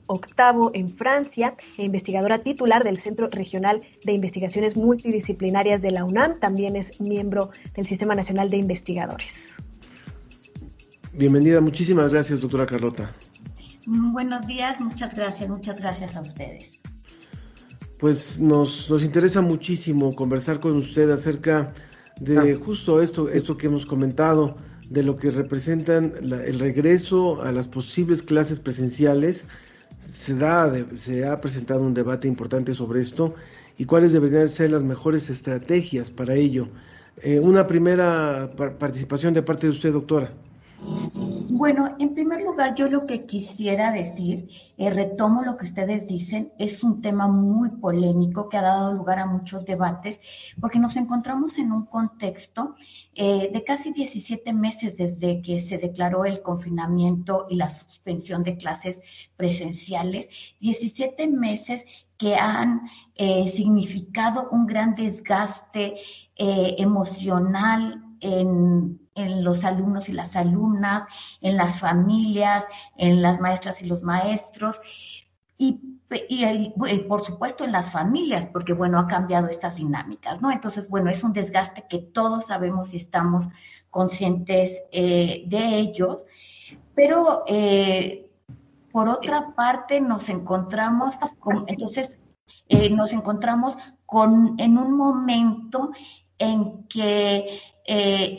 [0.07, 6.39] octavo en Francia e investigadora titular del Centro Regional de Investigaciones Multidisciplinarias de la UNAM.
[6.39, 9.53] También es miembro del Sistema Nacional de Investigadores.
[11.15, 13.11] Bienvenida, muchísimas gracias, doctora Carlota.
[13.87, 16.81] Buenos días, muchas gracias, muchas gracias a ustedes.
[17.99, 21.73] Pues nos, nos interesa muchísimo conversar con usted acerca
[22.21, 24.57] de justo esto, esto que hemos comentado,
[24.93, 29.47] de lo que representan el regreso a las posibles clases presenciales
[30.11, 33.35] se, da, se ha presentado un debate importante sobre esto
[33.79, 36.69] y cuáles deberían ser las mejores estrategias para ello.
[37.17, 40.33] Eh, una primera participación de parte de usted, doctora.
[41.55, 46.51] Bueno, en primer lugar, yo lo que quisiera decir, eh, retomo lo que ustedes dicen,
[46.59, 50.19] es un tema muy polémico que ha dado lugar a muchos debates,
[50.61, 52.75] porque nos encontramos en un contexto
[53.15, 58.57] eh, de casi 17 meses desde que se declaró el confinamiento y la suspensión de
[58.57, 59.03] clases
[59.37, 60.29] presenciales,
[60.61, 61.85] 17 meses
[62.17, 65.97] que han eh, significado un gran desgaste
[66.37, 71.05] emocional en en los alumnos y las alumnas,
[71.41, 74.81] en las familias, en las maestras y los maestros
[75.59, 76.75] y,
[77.09, 80.51] por supuesto en las familias, porque bueno, ha cambiado estas dinámicas, ¿no?
[80.51, 83.47] Entonces, bueno, es un desgaste que todos sabemos y estamos
[83.91, 86.25] conscientes eh, de ello,
[86.95, 88.31] pero eh,
[88.91, 92.19] por otra parte nos encontramos con, entonces,
[92.69, 95.93] eh, nos encontramos con, en un momento
[96.43, 98.37] en que eh,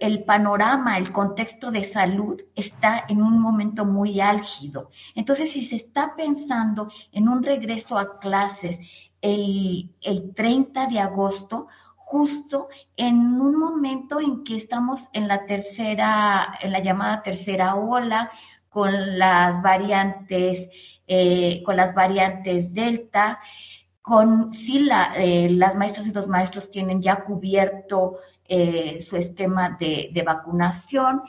[0.00, 4.90] el, panorama, el contexto de salud está en un momento muy álgido.
[5.14, 8.78] Entonces, si se está pensando en un regreso a clases
[9.20, 16.58] el, el 30 de agosto, justo en un momento en que estamos en la tercera,
[16.60, 18.30] en la llamada tercera ola,
[18.74, 20.68] con las variantes,
[21.06, 23.38] eh, con las variantes Delta,
[24.04, 29.78] con si la, eh, las maestras y los maestros tienen ya cubierto eh, su esquema
[29.80, 31.22] de, vacunación,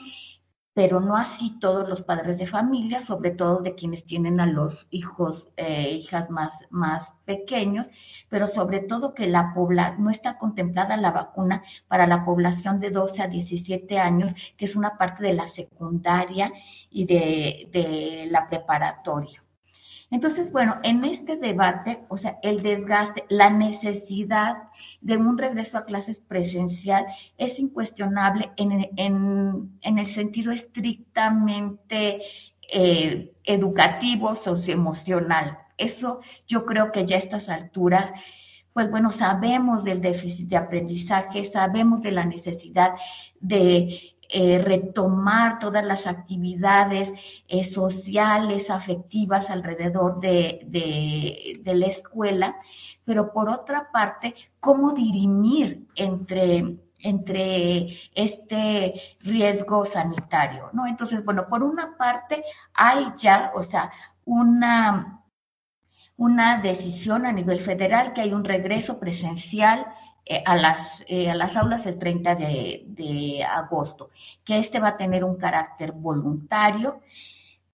[0.74, 4.86] pero no así todos los padres de familia, sobre todo de quienes tienen a los
[4.90, 7.86] hijos e hijas más, más pequeños,
[8.28, 12.90] pero sobre todo que la pobla, no está contemplada la vacuna para la población de
[12.90, 16.52] 12 a 17 años, que es una parte de la secundaria
[16.90, 19.45] y de, de la preparatoria.
[20.10, 24.54] Entonces, bueno, en este debate, o sea, el desgaste, la necesidad
[25.00, 27.06] de un regreso a clases presencial
[27.38, 32.20] es incuestionable en, en, el sentido estrictamente
[32.72, 35.58] eh, educativo, socioemocional.
[35.76, 38.12] Eso yo creo que ya a estas alturas
[38.76, 42.90] pues bueno, sabemos del déficit de aprendizaje, sabemos de la necesidad
[43.40, 47.12] de eh, retomar todas las actividades
[47.48, 52.56] eh, sociales, afectivas alrededor de, de, la escuela,
[53.04, 60.86] pero por otra parte, cómo dirimir entre entre este riesgo sanitario, ¿no?
[60.86, 62.42] Entonces, bueno, por una parte
[62.74, 63.92] hay ya, o sea,
[64.24, 65.22] una,
[66.16, 69.86] una decisión a nivel federal que hay un regreso presencial
[70.44, 74.10] a, las, eh, a las aulas el 30 de, agosto,
[74.44, 77.00] que este va a tener un carácter voluntario,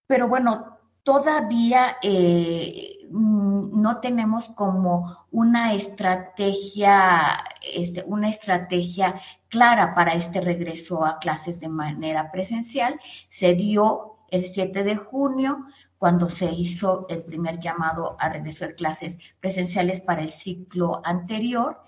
[0.06, 9.14] pero bueno, todavía eh, mm, no tenemos como una estrategia, este, una estrategia
[9.48, 13.00] clara para este regreso a clases de manera presencial.
[13.28, 15.66] Se dio el 7 de junio,
[16.02, 21.80] cuando se hizo el primer llamado a regreso de clases presenciales para el ciclo anterior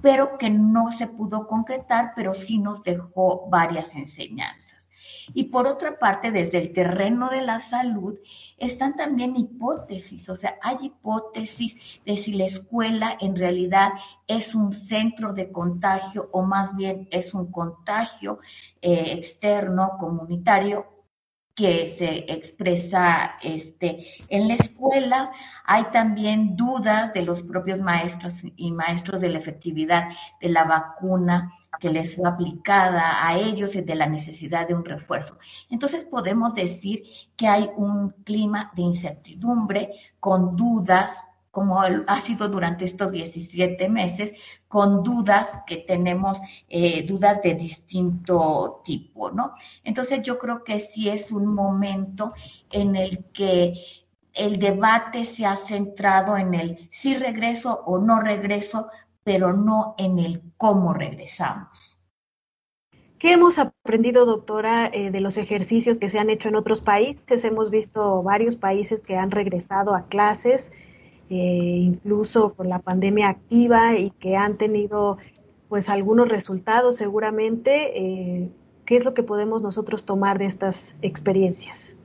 [0.00, 4.88] pero que no se pudo concretar, pero sí nos dejó varias enseñanzas.
[5.32, 8.18] Y por otra parte, desde el terreno de la salud,
[8.58, 13.92] están también hipótesis, o sea, hay hipótesis de si la escuela en realidad
[14.26, 18.40] es un centro de contagio o más bien es un contagio
[18.80, 21.01] eh, externo, comunitario
[21.54, 25.30] que se expresa este, en la escuela.
[25.64, 30.08] Hay también dudas de los propios maestros y maestros de la efectividad
[30.40, 34.84] de la vacuna que les fue aplicada a ellos y de la necesidad de un
[34.84, 35.38] refuerzo.
[35.70, 37.02] Entonces podemos decir
[37.36, 44.32] que hay un clima de incertidumbre con dudas como ha sido durante estos 17 meses,
[44.66, 49.52] con dudas que tenemos, eh, dudas de distinto tipo, ¿no?
[49.84, 52.32] Entonces yo creo que sí es un momento
[52.70, 53.74] en el que
[54.32, 58.88] el debate se ha centrado en el si regreso o no regreso,
[59.22, 61.98] pero no en el cómo regresamos.
[63.18, 67.44] ¿Qué hemos aprendido, doctora, eh, de los ejercicios que se han hecho en otros países?
[67.44, 70.72] Hemos visto varios países que han regresado a clases
[71.36, 75.18] incluso con la pandemia activa y que han tenido
[75.68, 77.98] pues algunos resultados seguramente.
[77.98, 78.50] Eh,
[78.84, 81.96] ¿Qué es lo que podemos nosotros tomar de estas experiencias?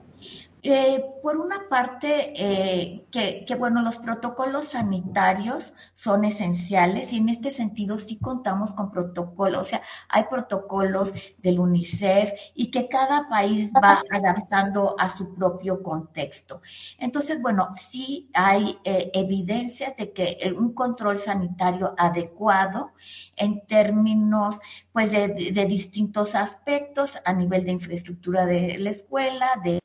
[0.70, 7.52] Eh, por una parte, eh, que, bueno, los protocolos sanitarios son esenciales y en este
[7.52, 13.72] sentido sí contamos con protocolos, o sea, hay protocolos del UNICEF y que cada país
[13.82, 16.60] va adaptando a su propio contexto.
[16.98, 22.92] Entonces, bueno, sí hay eh, evidencias de que un control sanitario adecuado
[23.38, 24.58] en términos,
[24.92, 29.80] pues, de distintos aspectos a nivel de infraestructura de la escuela, de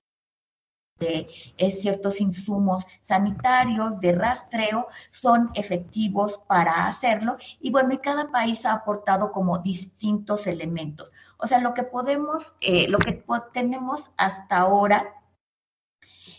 [1.57, 8.65] es ciertos insumos sanitarios de rastreo son efectivos para hacerlo y bueno, y cada país
[8.67, 11.11] ha aportado como distintos elementos.
[11.39, 15.15] O sea, lo que podemos, eh, lo que tenemos hasta ahora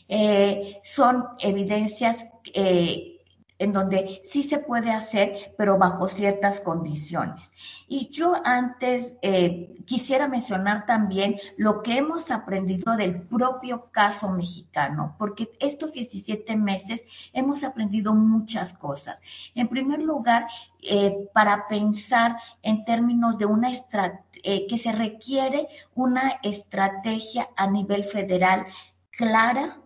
[0.07, 3.12] eh, son evidencias eh,
[3.59, 7.53] en donde sí se puede hacer, pero bajo ciertas condiciones.
[7.87, 15.15] Y yo antes eh, quisiera mencionar también lo que hemos aprendido del propio caso mexicano,
[15.17, 19.21] porque estos 17 meses hemos aprendido muchas cosas.
[19.55, 20.47] En primer lugar,
[20.81, 27.65] eh, para pensar en términos de una estrategia, eh, que se requiere una estrategia a
[27.65, 28.65] nivel federal
[29.11, 29.79] clara,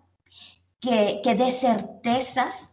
[0.80, 2.72] que, que dé certezas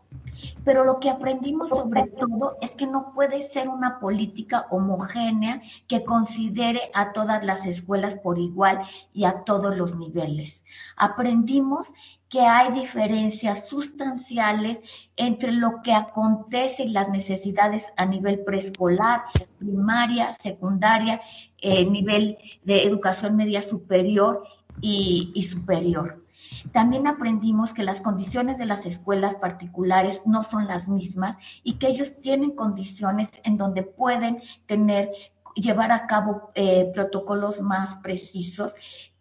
[0.65, 6.05] pero lo que aprendimos sobre todo es que no puede ser una política homogénea que
[6.05, 8.81] considere a todas las escuelas por igual
[9.13, 10.65] y a todos los niveles.
[10.97, 11.89] Aprendimos
[12.29, 14.83] que hay diferencias sustanciales
[15.17, 19.23] entre lo que acontece y las necesidades a nivel preescolar,
[19.59, 21.21] primaria, secundaria,
[21.59, 24.43] eh, nivel de educación media superior
[24.81, 26.24] y superior.
[26.73, 31.89] También aprendimos que las condiciones de las escuelas particulares no son las mismas y que
[31.89, 35.11] ellos tienen condiciones en donde pueden tener
[35.55, 38.75] llevar a cabo eh, protocolos más precisos.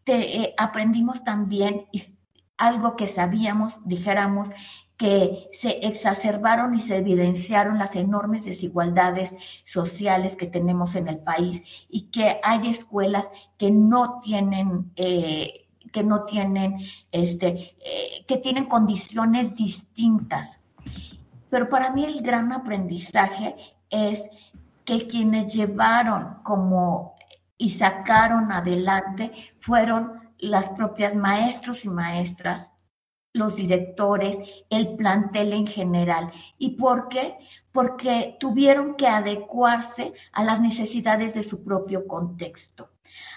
[0.06, 1.86] Eh, aprendimos también
[2.58, 4.50] algo que sabíamos, dijéramos,
[4.98, 11.62] que se exacerbaron y se evidenciaron las enormes desigualdades sociales que tenemos en el país
[11.90, 15.63] y que hay escuelas que no tienen eh,
[15.94, 16.80] que no tienen,
[17.12, 17.48] este,
[17.80, 20.60] eh, que tienen condiciones distintas.
[21.50, 23.56] Pero para mí el gran aprendizaje
[23.90, 24.24] es
[24.84, 27.16] que quienes llevaron como
[27.58, 32.74] y sacaron adelante fueron las propias maestros y maestras,
[33.34, 34.38] los directores,
[34.70, 36.32] el plantel en general.
[36.58, 37.38] ¿Y por qué?
[37.72, 42.93] Porque tuvieron que adecuarse a las necesidades de su propio contexto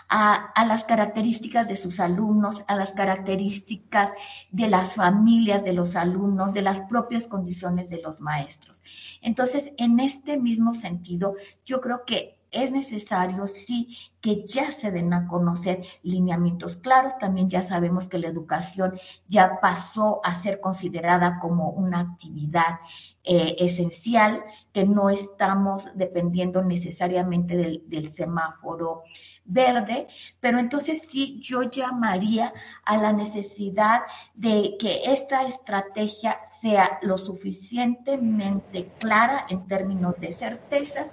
[0.08, 4.12] a, las características de sus alumnos, a las características
[4.50, 8.80] de las familias de los alumnos, de las propias condiciones de los maestros.
[9.20, 11.34] Entonces, en este mismo sentido,
[11.64, 17.16] yo creo que es necesario, sí, que ya se den a conocer lineamientos claros.
[17.18, 18.98] También ya sabemos que la educación
[19.28, 22.80] ya pasó a ser considerada como una actividad
[23.22, 24.42] eh, esencial,
[24.72, 29.02] que no estamos dependiendo necesariamente del, del semáforo
[29.44, 30.08] verde,
[30.40, 32.52] pero entonces sí yo llamaría
[32.84, 34.02] a la necesidad
[34.34, 41.10] de que esta estrategia sea lo suficientemente clara en términos de certezas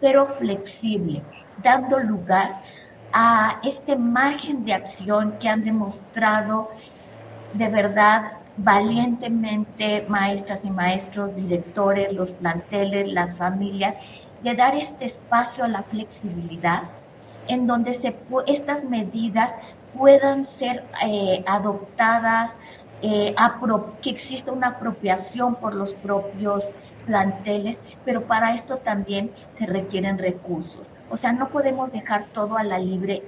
[0.00, 1.22] pero flexible,
[1.62, 2.62] dando lugar
[3.12, 6.68] a este margen de acción que han demostrado
[7.52, 13.96] de verdad valientemente maestras y maestros, directores, los planteles, las familias,
[14.42, 16.82] de dar este espacio a la flexibilidad
[17.48, 18.16] en donde se,
[18.46, 19.54] estas medidas
[19.96, 22.52] puedan ser eh, adoptadas
[23.06, 23.34] eh,
[24.00, 26.66] que exista una apropiación por los propios
[27.04, 30.90] planteles, pero para esto también se requieren recursos.
[31.10, 33.22] O sea, no podemos dejar todo a la libre,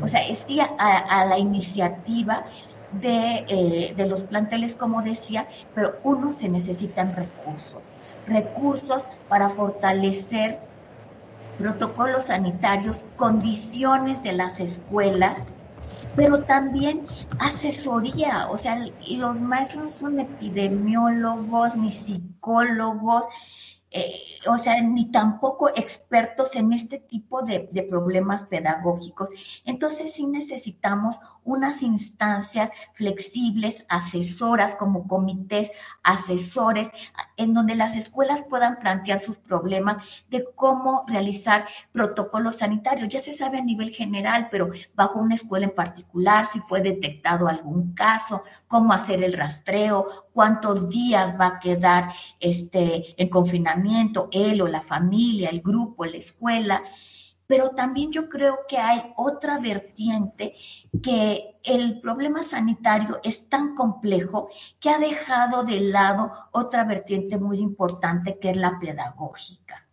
[0.00, 0.46] o sea, es
[0.78, 2.44] a, la iniciativa
[2.92, 7.82] de, eh, de los planteles, como decía, pero uno se necesitan recursos,
[8.28, 10.60] recursos para fortalecer
[11.58, 15.44] protocolos sanitarios, condiciones de las escuelas,
[16.14, 17.06] pero también
[17.38, 18.76] asesoría, o sea,
[19.16, 23.24] los maestros son epidemiólogos ni psicólogos,
[23.96, 24.12] eh,
[24.48, 29.28] o sea, ni tampoco expertos en este tipo de, de, problemas pedagógicos.
[29.64, 35.70] Entonces sí necesitamos unas instancias flexibles, asesoras, como comités
[36.02, 36.90] asesores,
[37.36, 43.08] en donde las escuelas puedan plantear sus problemas de cómo realizar protocolos sanitarios.
[43.08, 47.46] Ya se sabe a nivel general, pero bajo una escuela en particular, si fue detectado
[47.46, 52.08] algún caso, cómo hacer el rastreo, cuántos días va a quedar
[52.40, 53.83] este, en confinamiento
[54.30, 56.82] él o la familia, el grupo, la escuela
[57.46, 60.54] pero también yo creo que hay otra vertiente
[61.02, 64.48] que el problema sanitario es tan complejo
[64.80, 69.86] que ha dejado de lado otra vertiente muy importante que es la pedagógica.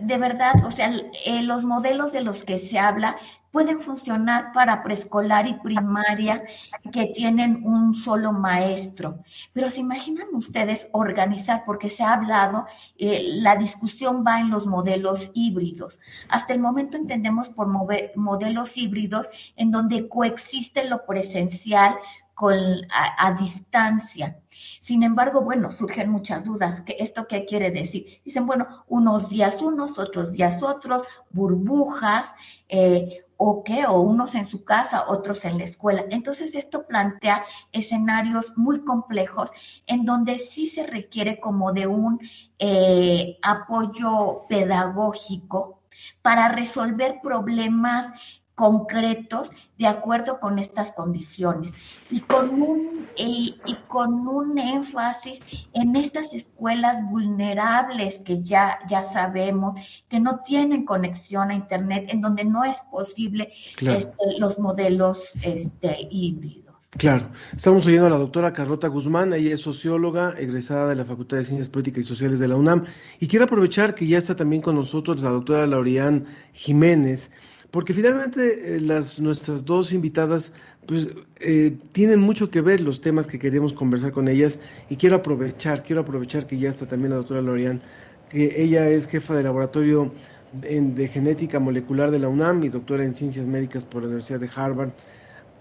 [0.00, 0.90] De verdad, o sea,
[1.26, 3.16] eh, los modelos de los que se habla
[3.52, 6.42] pueden funcionar para preescolar y primaria
[6.90, 9.22] que tienen un solo maestro.
[9.52, 12.66] Pero se imaginan ustedes organizar, porque se ha hablado,
[12.98, 16.00] eh, la discusión va en los modelos híbridos.
[16.28, 21.96] Hasta el momento entendemos por modelos híbridos en donde coexiste lo presencial
[22.34, 22.54] con,
[22.90, 24.38] a distancia.
[24.80, 26.82] Sin embargo, bueno, surgen muchas dudas.
[26.98, 28.20] ¿Esto qué quiere decir?
[28.24, 32.32] Dicen, bueno, unos días unos, otros días otros, burbujas,
[32.68, 36.04] eh, o qué, o unos en su casa, otros en la escuela.
[36.10, 39.50] Entonces, esto plantea escenarios muy complejos
[39.86, 42.20] en donde sí se requiere como de un
[42.58, 45.80] eh, apoyo pedagógico
[46.22, 48.12] para resolver problemas
[48.54, 51.72] concretos de acuerdo con estas condiciones
[52.10, 53.56] y con un, y,
[53.88, 55.40] con un énfasis
[55.72, 62.20] en estas escuelas vulnerables que ya, ya sabemos que no tienen conexión a Internet, en
[62.20, 66.62] donde no es posible este, los modelos este, híbridos.
[66.98, 71.38] Claro, estamos oyendo a la doctora Carlota Guzmán, ella es socióloga, egresada de la Facultad
[71.38, 72.84] de Ciencias Políticas y Sociales de la UNAM,
[73.18, 77.30] y quiero aprovechar que ya está también con nosotros la doctora Laureán Jiménez,
[77.72, 80.52] porque finalmente eh, las, nuestras dos invitadas
[80.86, 81.08] pues,
[81.40, 84.58] eh, tienen mucho que ver los temas que queremos conversar con ellas
[84.90, 87.80] y quiero aprovechar, quiero aprovechar que ya está también la doctora Lorian,
[88.28, 90.12] que ella es jefa de laboratorio
[90.52, 94.50] de, genética molecular de la UNAM y doctora en ciencias médicas por la Universidad de
[94.54, 94.90] Harvard.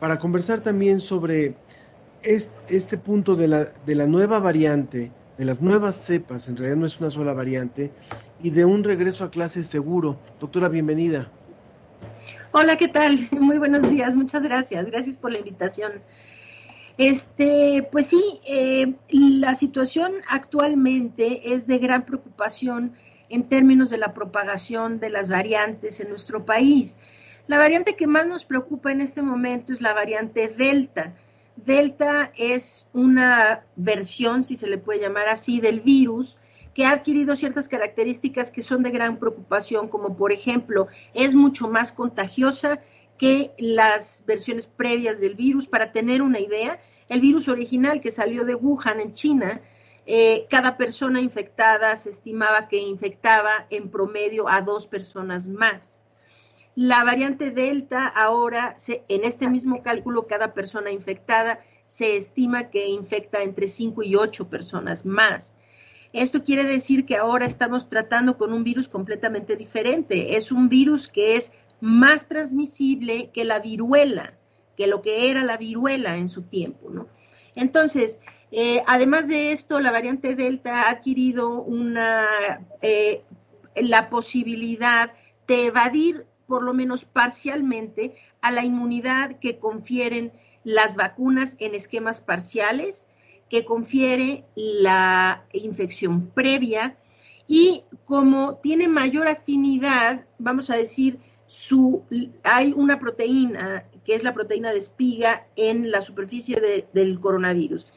[0.01, 1.55] para conversar también sobre
[2.24, 6.86] este, punto de la, de la nueva variante, de las nuevas cepas, en realidad no
[6.86, 7.93] es una sola variante,
[8.43, 10.20] y de un regreso a clases seguro.
[10.41, 11.32] Doctora, bienvenida.
[12.54, 13.30] Hola, ¿qué tal?
[13.39, 14.86] Muy buenos días, muchas gracias.
[14.88, 16.02] Gracias por la invitación.
[16.97, 22.93] Este, pues sí, eh, la situación actualmente es de gran preocupación
[23.30, 26.97] en términos de la propagación de las variantes en nuestro país.
[27.47, 31.14] La variante que más nos preocupa en este momento es la variante Delta.
[31.56, 36.38] Delta es una versión, si se le puede llamar así, del virus
[36.74, 41.67] que ha adquirido ciertas características que son de gran preocupación, como por ejemplo, es mucho
[41.67, 42.80] más contagiosa
[43.17, 45.67] que las versiones previas del virus.
[45.67, 49.61] Para tener una idea, el virus original que salió de Wuhan en China,
[50.05, 56.03] eh, cada persona infectada se estimaba que infectaba en promedio a dos personas más.
[56.74, 63.43] La variante Delta ahora, en este mismo cálculo, cada persona infectada se estima que infecta
[63.43, 65.53] entre 5 y 8 personas más.
[66.14, 70.36] Esto quiere decir que ahora estamos tratando con un virus completamente diferente.
[70.36, 74.34] Es un virus que es más transmisible que la viruela,
[74.76, 77.07] que lo que era la viruela en su tiempo, ¿no?
[77.55, 78.20] Entonces,
[78.51, 83.24] eh, además de esto, la variante Delta ha adquirido una, eh,
[83.76, 85.14] la posibilidad
[85.47, 90.32] de evadir, por lo menos parcialmente, a la inmunidad que confieren
[90.64, 93.07] las vacunas en esquemas parciales
[93.52, 96.95] que confiere la infección previa
[97.47, 102.06] y como tiene mayor afinidad, vamos a decir, su,
[102.43, 107.88] hay una proteína que es la proteína de espiga en la superficie del coronavirus.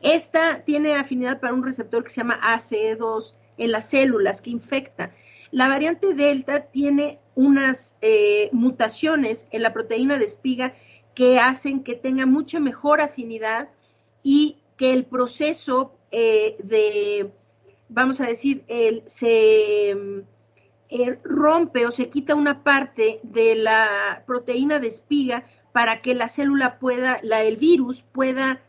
[0.00, 5.10] Esta tiene afinidad para un receptor que se llama ACE2 en las células que infecta.
[5.50, 10.74] La variante Delta tiene unas eh, mutaciones en la proteína de espiga
[11.16, 13.70] que hacen que tenga mucha mejor afinidad
[14.22, 17.30] y que el proceso eh, de,
[17.90, 24.78] vamos a decir, el, se eh, rompe o se quita una parte de la proteína
[24.78, 28.62] de espiga para que la célula pueda, la, el virus pueda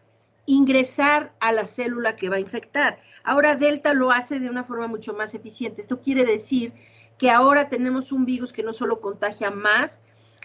[0.47, 2.99] ingresar a la célula que va a infectar.
[3.23, 5.79] Ahora Delta lo hace de una forma mucho más eficiente.
[5.79, 6.73] Esto quiere decir
[7.17, 10.01] que ahora tenemos un virus que no solo contagia más,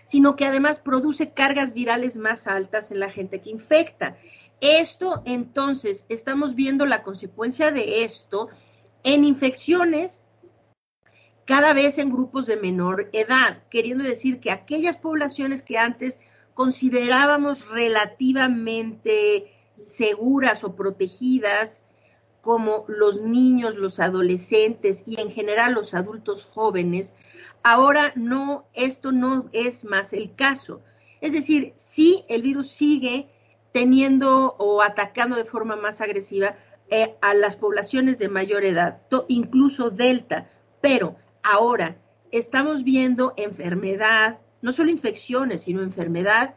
[0.06, 4.16] sino que además produce cargas virales más altas en la gente que infecta.
[4.61, 8.48] Esto, entonces, estamos viendo la consecuencia de esto
[9.02, 10.24] en infecciones
[11.44, 16.18] cada vez en grupos de menor edad, queriendo decir que aquellas poblaciones que antes
[16.54, 21.84] considerábamos relativamente seguras o protegidas,
[22.40, 27.14] como los niños, los adolescentes y en general los adultos jóvenes,
[27.62, 30.80] ahora no, esto no es más el caso.
[31.20, 33.28] Es decir, sí, el virus sigue
[33.76, 36.56] teniendo o atacando de forma más agresiva
[36.88, 40.48] eh, a las poblaciones de mayor edad, incluso Delta.
[40.80, 41.98] Pero ahora
[42.32, 46.54] estamos viendo enfermedad, no solo infecciones, sino enfermedad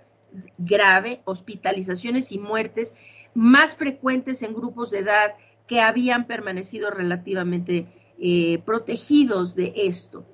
[0.57, 2.93] grave, hospitalizaciones y muertes
[3.33, 5.33] más frecuentes en grupos de edad
[5.67, 10.25] que habían permanecido relativamente eh, protegidos de esto.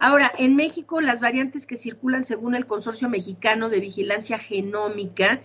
[0.00, 5.40] Ahora, en México, las variantes que circulan según el Consorcio Mexicano de Vigilancia Genómica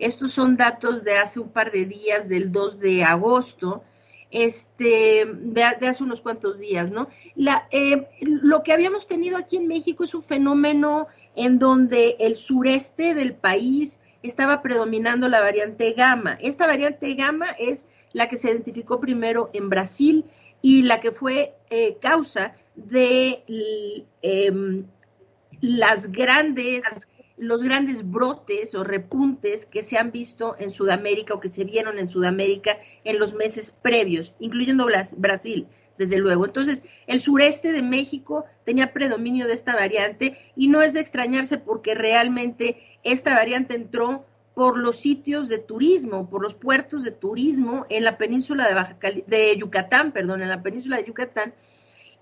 [0.00, 3.84] estos son datos de hace un par de días, del 2 de agosto,
[4.30, 7.08] este, de, hace unos cuantos días, ¿no?
[7.70, 13.14] Eh, lo que habíamos tenido aquí en México es un fenómeno en donde el sureste
[13.14, 16.38] del país estaba predominando la variante gamma.
[16.40, 20.24] Esta variante gamma es la que se identificó primero en Brasil
[20.62, 23.44] y la que fue eh, causa de
[24.22, 24.84] em,
[25.60, 26.84] las grandes
[27.40, 31.98] los grandes brotes o repuntes que se han visto en Sudamérica o que se vieron
[31.98, 34.86] en Sudamérica en los meses previos, incluyendo
[35.16, 35.66] Brasil,
[35.96, 36.44] desde luego.
[36.44, 41.56] Entonces, el sureste de México tenía predominio de esta variante y no es de extrañarse
[41.56, 47.86] porque realmente esta variante entró por los sitios de turismo, por los puertos de turismo
[47.88, 51.54] en la península de, Baja de Yucatán, perdón, en la península de Yucatán,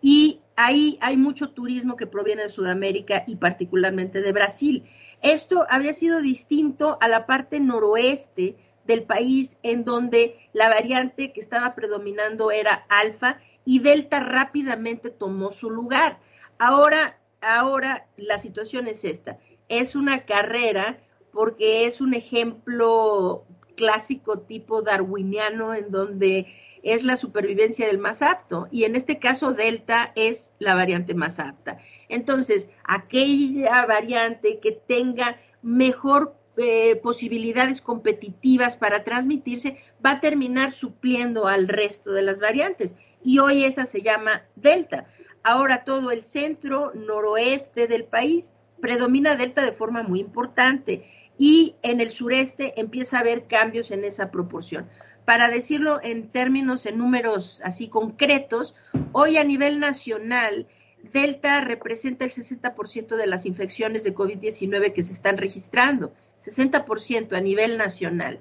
[0.01, 4.85] y ahí hay mucho turismo que proviene de Sudamérica y particularmente de Brasil.
[5.23, 11.41] Esto había sido distinto a la parte noroeste del país, en donde la variante que
[11.41, 16.21] estaba predominando era alfa y delta rápidamente tomó su lugar.
[16.59, 19.39] Ahora, ahora la situación es esta.
[19.69, 20.99] Es una carrera
[21.33, 23.45] porque es un ejemplo
[23.77, 26.47] clásico tipo darwiniano en donde
[26.83, 31.39] es la supervivencia del más apto y en este caso delta es la variante más
[31.39, 31.79] apta.
[32.09, 41.47] Entonces, aquella variante que tenga mejor eh, posibilidades competitivas para transmitirse, va a terminar supliendo
[41.47, 42.97] al resto de las variantes.
[43.23, 45.07] Y hoy esa se llama Delta.
[45.45, 51.05] Ahora todo el centro noroeste del país predomina Delta de forma muy importante
[51.39, 54.89] y en el sureste empieza a haber cambios en esa proporción.
[55.29, 58.75] Para decirlo en términos, en números así concretos,
[59.13, 60.67] hoy a nivel nacional,
[61.13, 67.43] Delta representa el 60% de las infecciones de COVID-19 que se están registrando, 60% a
[67.43, 68.41] nivel nacional.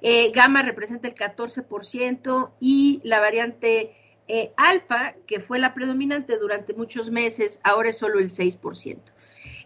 [0.00, 3.90] Eh, Gamma representa el 14% y la variante
[4.28, 8.96] eh, alfa, que fue la predominante durante muchos meses, ahora es solo el 6%.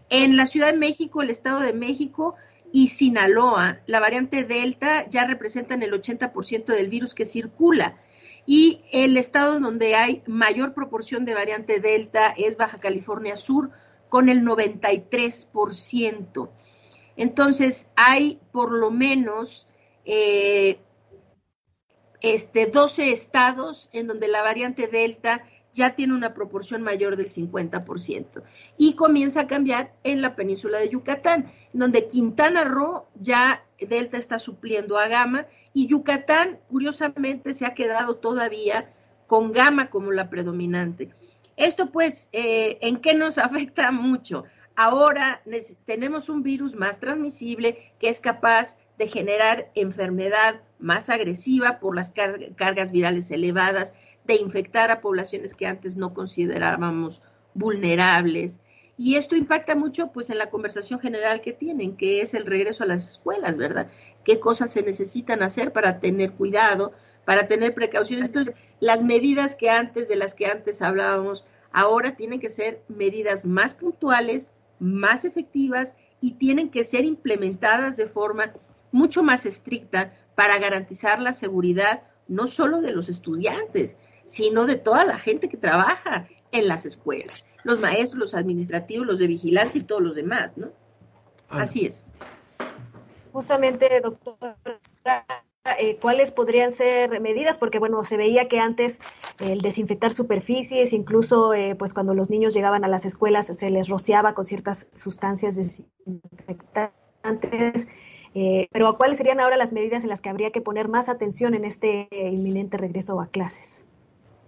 [0.08, 2.34] En la Ciudad de México, el Estado de México
[2.76, 7.96] y Sinaloa, la variante Delta ya representan el 80% del virus que circula.
[8.44, 13.70] Y el estado donde hay mayor proporción de variante Delta es Baja California Sur,
[14.10, 16.50] con el 93%.
[17.16, 19.66] Entonces, hay por lo menos
[20.04, 20.78] eh,
[22.20, 25.44] este, 12 estados en donde la variante Delta
[25.76, 28.42] ya tiene una proporción mayor del 50%
[28.78, 34.38] y comienza a cambiar en la península de Yucatán, donde Quintana Roo ya Delta está
[34.38, 38.90] supliendo a Gama y Yucatán curiosamente se ha quedado todavía
[39.26, 41.10] con Gama como la predominante.
[41.56, 44.44] Esto pues, eh, ¿en qué nos afecta mucho?
[44.74, 45.42] Ahora
[45.84, 52.12] tenemos un virus más transmisible que es capaz de generar enfermedad más agresiva por las
[52.12, 53.92] cargas virales elevadas,
[54.26, 57.22] de infectar a poblaciones que antes no considerábamos
[57.54, 58.60] vulnerables.
[58.98, 62.82] Y esto impacta mucho pues en la conversación general que tienen, que es el regreso
[62.82, 63.88] a las escuelas, ¿verdad?
[64.24, 66.92] ¿Qué cosas se necesitan hacer para tener cuidado,
[67.24, 68.26] para tener precauciones?
[68.26, 73.44] Entonces, las medidas que antes, de las que antes hablábamos, ahora tienen que ser medidas
[73.44, 78.52] más puntuales, más efectivas y tienen que ser implementadas de forma
[78.92, 83.96] mucho más estricta para garantizar la seguridad no solo de los estudiantes,
[84.26, 89.18] sino de toda la gente que trabaja en las escuelas, los maestros, los administrativos, los
[89.18, 90.68] de vigilancia y todos los demás, ¿no?
[91.48, 91.62] Ah.
[91.62, 92.04] Así es.
[93.32, 94.56] Justamente, doctora,
[95.78, 97.58] eh, ¿cuáles podrían ser medidas?
[97.58, 99.00] Porque, bueno, se veía que antes
[99.38, 103.88] el desinfectar superficies, incluso eh, pues cuando los niños llegaban a las escuelas se les
[103.88, 107.88] rociaba con ciertas sustancias desinfectantes.
[108.34, 111.54] Eh, pero ¿cuáles serían ahora las medidas en las que habría que poner más atención
[111.54, 113.86] en este inminente regreso a clases?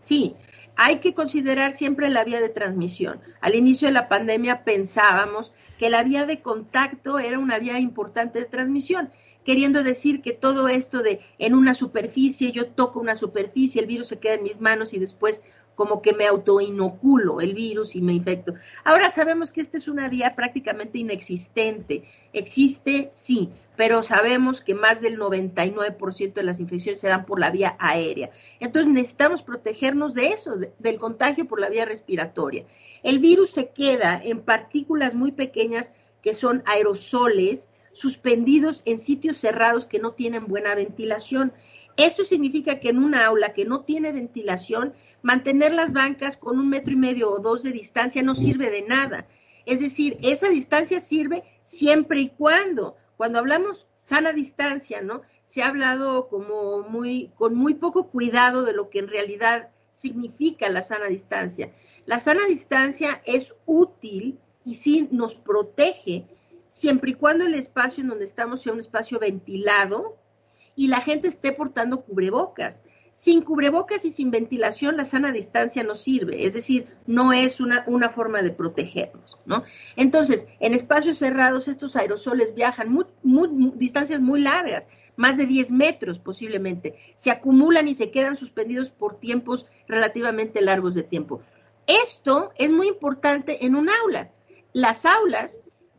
[0.00, 0.34] Sí,
[0.76, 3.20] hay que considerar siempre la vía de transmisión.
[3.40, 8.38] Al inicio de la pandemia pensábamos que la vía de contacto era una vía importante
[8.38, 9.10] de transmisión,
[9.44, 14.08] queriendo decir que todo esto de en una superficie, yo toco una superficie, el virus
[14.08, 15.42] se queda en mis manos y después
[15.78, 18.52] como que me autoinoculo el virus y me infecto.
[18.82, 22.02] Ahora sabemos que esta es una vía prácticamente inexistente.
[22.32, 27.50] Existe, sí, pero sabemos que más del 99% de las infecciones se dan por la
[27.50, 28.30] vía aérea.
[28.58, 32.64] Entonces necesitamos protegernos de eso, del contagio por la vía respiratoria.
[33.04, 39.86] El virus se queda en partículas muy pequeñas que son aerosoles suspendidos en sitios cerrados
[39.86, 41.52] que no tienen buena ventilación.
[41.98, 46.68] Esto significa que en una aula que no tiene ventilación, mantener las bancas con un
[46.68, 49.26] metro y medio o dos de distancia no sirve de nada.
[49.66, 55.22] Es decir, esa distancia sirve siempre y cuando, cuando hablamos sana distancia, ¿no?
[55.44, 60.68] Se ha hablado como muy, con muy poco cuidado de lo que en realidad significa
[60.68, 61.72] la sana distancia.
[62.06, 66.26] La sana distancia es útil y sí nos protege
[66.68, 70.16] siempre y cuando el espacio en donde estamos sea un espacio ventilado,
[70.78, 72.82] y la gente esté portando cubrebocas.
[73.10, 77.82] Sin cubrebocas y sin ventilación, la sana distancia no sirve, es decir, no es una,
[77.88, 79.64] una forma de protegernos, ¿no?
[79.96, 83.04] Entonces, en espacios cerrados, estos aerosoles viajan
[83.74, 89.18] distancias muy largas, más de 10 metros posiblemente, se acumulan y se quedan suspendidos por
[89.18, 91.42] tiempos relativamente largos de tiempo.
[91.88, 94.30] Esto es muy importante en un aula.
[94.72, 95.58] Las aulas,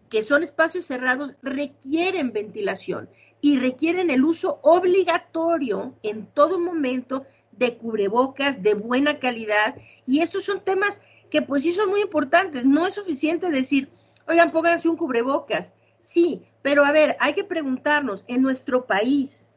[0.10, 3.10] que son espacios cerrados, requieren ventilación
[3.42, 9.76] y requieren el uso obligatorio en todo momento de cubrebocas de buena calidad.
[10.06, 12.66] Y estos son temas que pues sí son muy importantes.
[12.66, 13.90] No es suficiente decir,
[14.28, 15.74] oigan, pónganse un cubrebocas.
[16.02, 19.48] Sí, pero a ver, hay que preguntarnos, en nuestro país,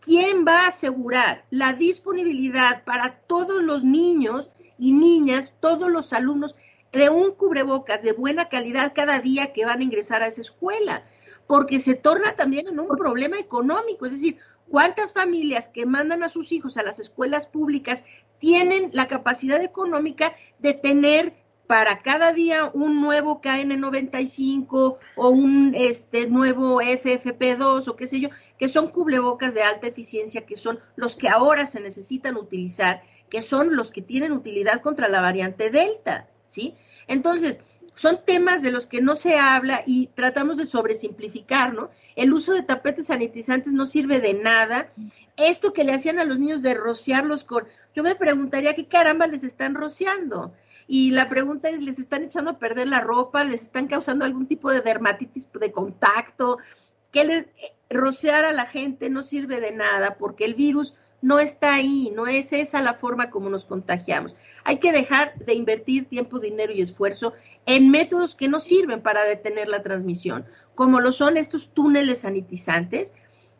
[0.00, 6.54] ¿quién va a asegurar la disponibilidad para todos los niños y niñas, todos los alumnos,
[6.92, 11.04] de un cubrebocas de buena calidad cada día que van a ingresar a esa escuela?
[11.46, 14.38] Porque se torna también en un problema económico, es decir,
[14.68, 18.04] ¿cuántas familias que mandan a sus hijos a las escuelas públicas
[18.38, 21.34] tienen la capacidad económica de tener
[21.66, 28.28] para cada día un nuevo KN95 o un este nuevo FFP2 o qué sé yo,
[28.58, 33.42] que son cubrebocas de alta eficiencia, que son los que ahora se necesitan utilizar, que
[33.42, 36.74] son los que tienen utilidad contra la variante Delta, ¿sí?
[37.06, 37.60] Entonces,
[37.94, 41.90] son temas de los que no se habla y tratamos de sobresimplificar, ¿no?
[42.16, 44.90] El uso de tapetes sanitizantes no sirve de nada.
[45.36, 47.64] Esto que le hacían a los niños de rociarlos con,
[47.94, 50.52] yo me preguntaría qué caramba les están rociando.
[50.86, 53.42] Y la pregunta es, ¿les están echando a perder la ropa?
[53.42, 56.58] ¿Les están causando algún tipo de dermatitis de contacto?
[57.10, 57.48] Que le, eh,
[57.90, 60.94] rociar a la gente no sirve de nada porque el virus
[61.24, 64.36] no está ahí, no es esa la forma como nos contagiamos.
[64.62, 67.32] Hay que dejar de invertir tiempo, dinero y esfuerzo
[67.64, 70.44] en métodos que no sirven para detener la transmisión,
[70.74, 73.14] como lo son estos túneles sanitizantes,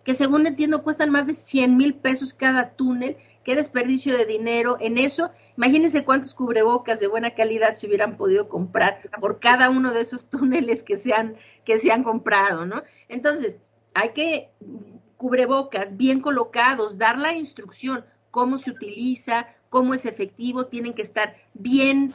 [0.05, 3.17] que según entiendo cuestan más de 100 mil pesos cada túnel.
[3.45, 5.31] Qué desperdicio de dinero en eso.
[5.57, 10.27] Imagínense cuántos cubrebocas de buena calidad se hubieran podido comprar por cada uno de esos
[10.29, 12.83] túneles que se han, que se han comprado, ¿no?
[13.09, 13.59] Entonces,
[13.95, 14.51] hay que
[15.25, 21.35] cubrebocas bien colocados, dar la instrucción, cómo se utiliza, cómo es efectivo, tienen que estar
[21.55, 22.13] bien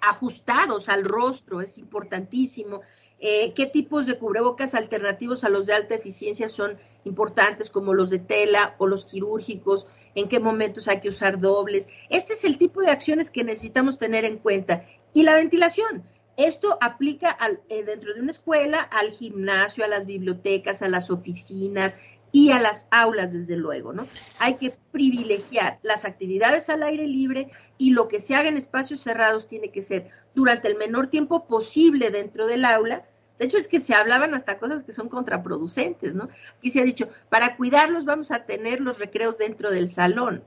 [0.00, 2.80] ajustados al rostro, es importantísimo.
[3.18, 8.08] Eh, qué tipos de cubrebocas alternativos a los de alta eficiencia son importantes, como los
[8.08, 11.86] de tela o los quirúrgicos, en qué momentos hay que usar dobles.
[12.08, 14.86] Este es el tipo de acciones que necesitamos tener en cuenta.
[15.12, 16.02] Y la ventilación.
[16.36, 21.10] Esto aplica al, eh, dentro de una escuela, al gimnasio, a las bibliotecas, a las
[21.10, 21.96] oficinas
[22.30, 24.06] y a las aulas, desde luego, ¿no?
[24.38, 29.00] Hay que privilegiar las actividades al aire libre y lo que se haga en espacios
[29.00, 33.06] cerrados tiene que ser durante el menor tiempo posible dentro del aula.
[33.38, 36.28] De hecho, es que se hablaban hasta cosas que son contraproducentes, ¿no?
[36.58, 40.44] Aquí se ha dicho, para cuidarlos vamos a tener los recreos dentro del salón.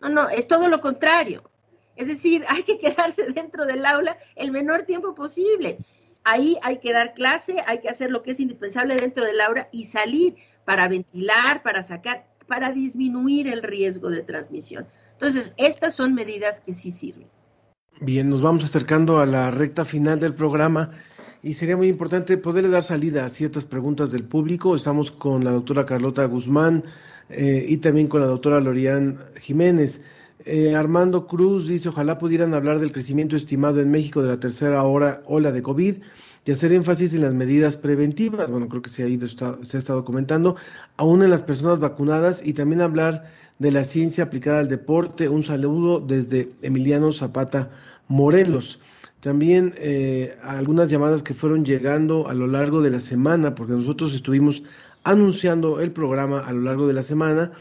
[0.00, 1.42] No, no, es todo lo contrario.
[1.96, 5.78] Es decir, hay que quedarse dentro del aula el menor tiempo posible.
[6.24, 9.68] Ahí hay que dar clase, hay que hacer lo que es indispensable dentro del aula
[9.72, 14.86] y salir para ventilar, para sacar, para disminuir el riesgo de transmisión.
[15.12, 17.28] Entonces, estas son medidas que sí sirven.
[18.00, 20.90] Bien, nos vamos acercando a la recta final del programa
[21.42, 24.74] y sería muy importante poderle dar salida a ciertas preguntas del público.
[24.74, 26.84] Estamos con la doctora Carlota Guzmán
[27.28, 30.00] eh, y también con la doctora Lorian Jiménez.
[30.46, 34.82] Eh, Armando Cruz dice, ojalá pudieran hablar del crecimiento estimado en México de la tercera
[34.82, 35.96] hora, ola de COVID
[36.44, 38.50] y hacer énfasis en las medidas preventivas.
[38.50, 40.56] Bueno, creo que se ha, ido, se ha estado comentando,
[40.98, 43.24] aún en las personas vacunadas y también hablar
[43.58, 45.30] de la ciencia aplicada al deporte.
[45.30, 47.70] Un saludo desde Emiliano Zapata
[48.08, 48.78] Morelos.
[49.20, 54.12] También eh, algunas llamadas que fueron llegando a lo largo de la semana, porque nosotros
[54.12, 54.62] estuvimos
[55.04, 57.52] anunciando el programa a lo largo de la semana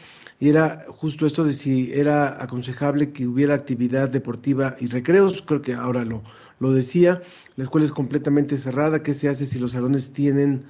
[0.43, 5.61] y era justo esto de si era aconsejable que hubiera actividad deportiva y recreos, creo
[5.61, 6.21] que ahora lo,
[6.59, 7.21] lo decía,
[7.55, 10.65] la escuela es completamente cerrada, ¿qué se hace si los salones tienen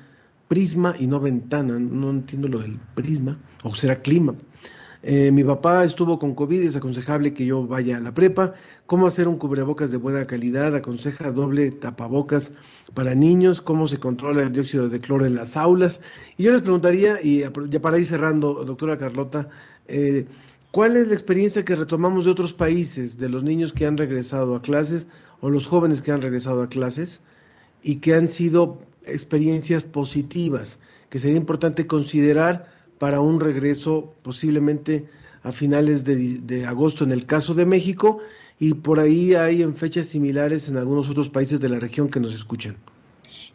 [0.48, 1.80] prisma y no ventana?
[1.80, 4.36] No entiendo lo del prisma, o será clima.
[5.02, 8.54] Eh, mi papá estuvo con COVID, es aconsejable que yo vaya a la prepa.
[8.86, 10.76] ¿Cómo hacer un cubrebocas de buena calidad?
[10.76, 12.52] Aconseja doble tapabocas
[12.94, 13.62] para niños.
[13.62, 16.02] ¿Cómo se controla el dióxido de cloro en las aulas?
[16.38, 19.48] Y yo les preguntaría, y ya para ir cerrando, doctora Carlota,
[19.88, 20.26] eh,
[20.72, 24.54] ¿cuál es la experiencia que retomamos de otros países, de los niños que han regresado
[24.54, 25.08] a clases
[25.40, 27.22] o los jóvenes que han regresado a clases
[27.84, 30.80] y que han sido experiencias positivas,
[31.10, 32.68] que sería importante considerar
[33.00, 35.08] para un regreso posiblemente
[35.42, 38.20] a finales de, agosto en el caso de México
[38.60, 42.20] y por ahí hay en fechas similares en algunos otros países de la región que
[42.20, 42.78] nos escuchan.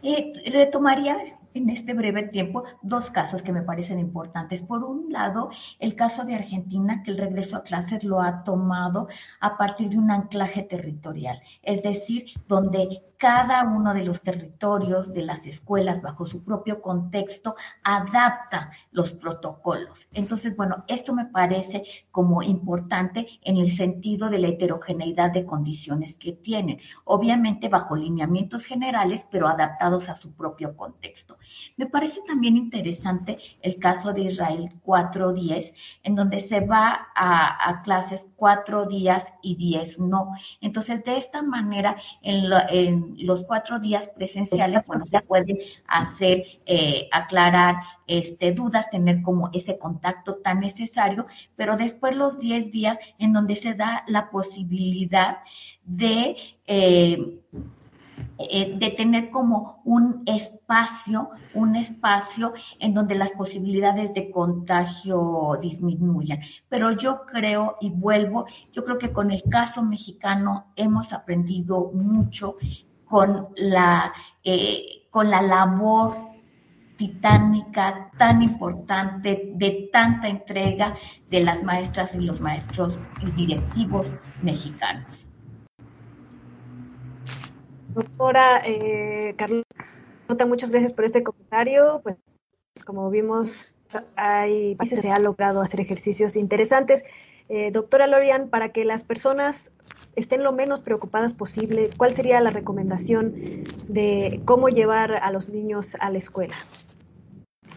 [0.02, 1.16] Eh, retomaría
[1.54, 4.62] en este breve tiempo dos casos que me parecen importantes.
[4.62, 9.08] Por un lado, el caso de Argentina, que el regreso a clases lo ha tomado
[9.40, 15.22] a partir de un anclaje territorial, es decir, donde cada uno de los territorios de
[15.22, 20.06] las escuelas bajo su propio contexto adapta los protocolos.
[20.12, 26.14] Entonces, bueno, esto me parece como importante en el sentido de la heterogeneidad de condiciones
[26.14, 31.38] que tienen, obviamente bajo lineamientos generales, pero adaptados a su propio contexto.
[31.76, 38.26] Me parece también interesante el caso de Israel 4.10, en donde se va a, clases
[38.36, 40.32] cuatro días y diez no.
[40.60, 47.08] Entonces, de esta manera, en, en los cuatro días presenciales, bueno, se pueden hacer, eh,
[47.12, 53.32] aclarar este, dudas, tener como ese contacto tan necesario, pero después los diez días en
[53.32, 55.38] donde se da la posibilidad
[55.84, 56.36] de...
[56.66, 57.38] Eh,
[58.38, 66.40] eh, de tener como un espacio, un espacio en donde las posibilidades de contagio disminuyan.
[66.68, 72.56] Pero yo creo, y vuelvo, yo creo que con el caso mexicano hemos aprendido mucho
[73.08, 74.12] con la,
[74.44, 76.28] eh, con la labor
[76.96, 80.94] titánica, tan importante, de tanta entrega
[81.30, 84.10] de las maestras y los maestros y directivos
[84.42, 85.28] mexicanos.
[87.94, 92.00] Doctora eh, Carlota, muchas gracias por este comentario.
[92.02, 92.16] Pues
[92.84, 93.74] como vimos,
[94.16, 97.04] hay países se ha logrado hacer ejercicios interesantes.
[97.48, 99.72] Eh, doctora Lorian, para que las personas
[100.18, 103.34] estén lo menos preocupadas posible, ¿cuál sería la recomendación
[103.88, 106.56] de cómo llevar a los niños a la escuela?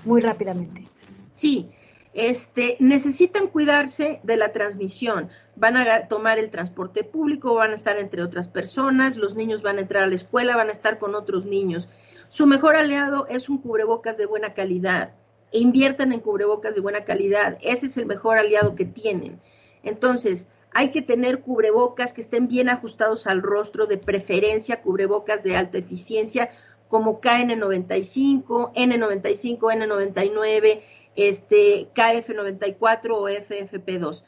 [0.03, 0.87] Muy rápidamente.
[1.29, 1.71] Sí,
[2.13, 5.29] este, necesitan cuidarse de la transmisión.
[5.55, 9.77] Van a tomar el transporte público, van a estar entre otras personas, los niños van
[9.77, 11.87] a entrar a la escuela, van a estar con otros niños.
[12.29, 15.13] Su mejor aliado es un cubrebocas de buena calidad.
[15.51, 17.57] Inviertan en cubrebocas de buena calidad.
[17.61, 19.39] Ese es el mejor aliado que tienen.
[19.83, 25.57] Entonces, hay que tener cubrebocas que estén bien ajustados al rostro, de preferencia cubrebocas de
[25.57, 26.51] alta eficiencia,
[26.87, 30.81] como KN95, N95, N99,
[31.15, 34.23] este, KF94 o FFP2.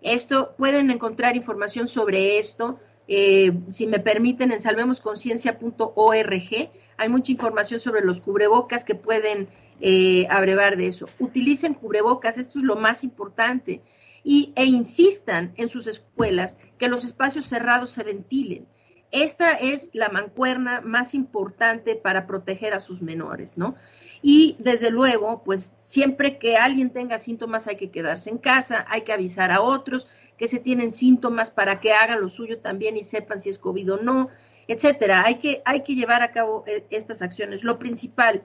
[0.00, 2.78] Esto, pueden encontrar información sobre esto,
[3.08, 6.70] eh, si me permiten, en salvemosconciencia.org.
[6.96, 9.48] Hay mucha información sobre los cubrebocas que pueden
[9.80, 11.08] eh, abrevar de eso.
[11.18, 13.80] Utilicen cubrebocas, esto es lo más importante.
[14.24, 18.66] Y, e insistan en sus escuelas que los espacios cerrados se ventilen.
[19.10, 23.76] Esta es la mancuerna más importante para proteger a sus menores, ¿no?
[24.22, 29.02] Y desde luego, pues siempre que alguien tenga síntomas hay que quedarse en casa, hay
[29.02, 33.04] que avisar a otros que se tienen síntomas para que hagan lo suyo también y
[33.04, 34.30] sepan si es COVID o no,
[34.66, 35.22] etcétera.
[35.24, 37.62] Hay que, hay que llevar a cabo eh, estas acciones.
[37.62, 38.42] Lo principal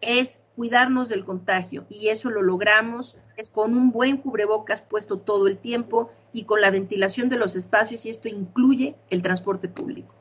[0.00, 3.16] es cuidarnos del contagio y eso lo logramos
[3.52, 8.04] con un buen cubrebocas puesto todo el tiempo y con la ventilación de los espacios
[8.04, 10.14] y esto incluye el transporte público.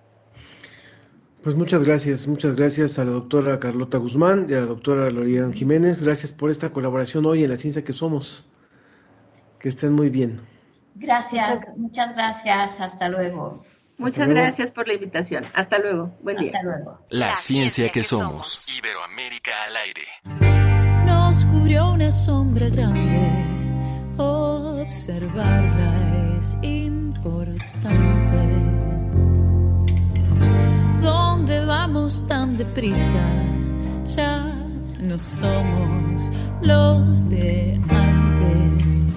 [1.43, 5.53] Pues muchas gracias, muchas gracias a la doctora Carlota Guzmán y a la doctora Lorian
[5.53, 6.01] Jiménez.
[6.01, 8.45] Gracias por esta colaboración hoy en la ciencia que somos.
[9.57, 10.41] Que estén muy bien.
[10.95, 12.82] Gracias, muchas, gracias.
[12.82, 13.63] Hasta luego.
[14.00, 15.45] Muchas gracias por la invitación.
[15.54, 16.18] Hasta luego.
[16.22, 16.54] Buen día.
[16.56, 17.06] Hasta luego.
[17.10, 18.66] La, ciencia, que, somos.
[18.70, 20.08] Iberoamérica al aire.
[21.06, 23.30] Nos cubrió una sombra grande.
[24.16, 25.93] Observarla
[26.39, 27.60] es importante.
[31.02, 33.22] ¿Dónde vamos tan deprisa?
[34.08, 34.45] Ya
[35.02, 36.32] no somos
[36.62, 39.14] los de antes.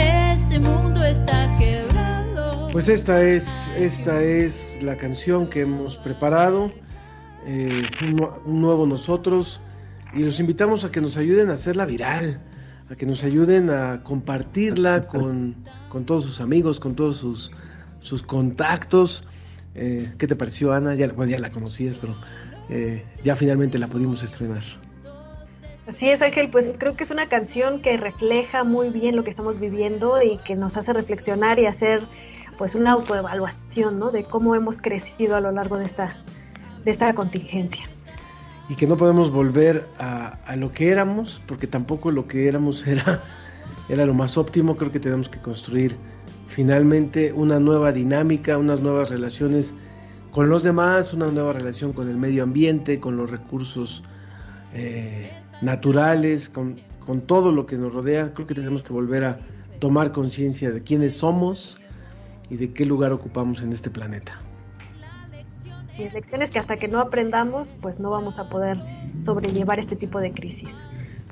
[0.00, 1.87] Este mundo está quebrado.
[2.78, 6.70] Pues esta es, esta es la canción que hemos preparado,
[7.44, 7.82] eh,
[8.46, 9.60] un nuevo nosotros
[10.14, 12.40] y los invitamos a que nos ayuden a hacerla viral,
[12.88, 15.56] a que nos ayuden a compartirla con,
[16.06, 17.50] todos sus amigos, con todos sus,
[17.98, 19.24] sus contactos.
[19.74, 20.94] Eh, ¿Qué te pareció, Ana?
[20.94, 22.14] Ya, ya la conocías, pero
[22.70, 24.62] eh, ya finalmente la pudimos estrenar.
[25.88, 29.30] Así es, Ángel, pues creo que es una canción que refleja muy bien lo que
[29.30, 32.02] estamos viviendo y que nos hace reflexionar y hacer
[32.58, 34.10] pues una autoevaluación, ¿no?
[34.10, 36.16] De cómo hemos crecido a lo largo de esta,
[36.84, 37.88] de esta contingencia
[38.68, 43.22] y que no podemos volver a, lo que éramos, porque tampoco lo que éramos era,
[43.88, 44.76] era lo más óptimo.
[44.76, 45.96] Creo que tenemos que construir
[46.48, 49.74] finalmente una nueva dinámica, unas nuevas relaciones
[50.32, 54.02] con los demás, una nueva relación con el medio ambiente, con los recursos
[54.74, 55.32] eh,
[55.62, 58.34] naturales, con, con todo lo que nos rodea.
[58.34, 59.38] Creo que tenemos que volver a
[59.78, 61.78] tomar conciencia de quiénes somos
[62.50, 64.40] y de qué lugar ocupamos en este planeta
[65.98, 68.78] y lecciones que hasta que no aprendamos, pues no vamos a poder
[69.20, 70.70] sobrellevar este tipo de crisis.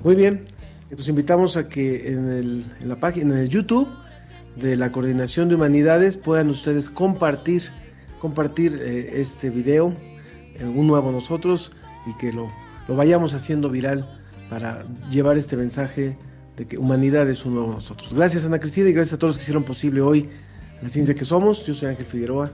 [0.02, 0.44] Muy bien,
[0.90, 3.88] los invitamos a que en, el, en la página, en el YouTube
[4.56, 7.70] de la Coordinación de Humanidades puedan ustedes compartir,
[8.20, 9.94] compartir eh, este video,
[10.58, 11.70] en un nuevo nosotros,
[12.06, 12.48] y que lo,
[12.88, 14.08] lo vayamos haciendo viral
[14.48, 16.16] para llevar este mensaje
[16.56, 18.14] de que humanidad es un nuevo nosotros.
[18.14, 20.30] Gracias Ana Cristina y gracias a todos los que hicieron posible hoy
[20.82, 21.64] la ciencia que somos.
[21.66, 22.50] Yo soy Ángel Figueroa.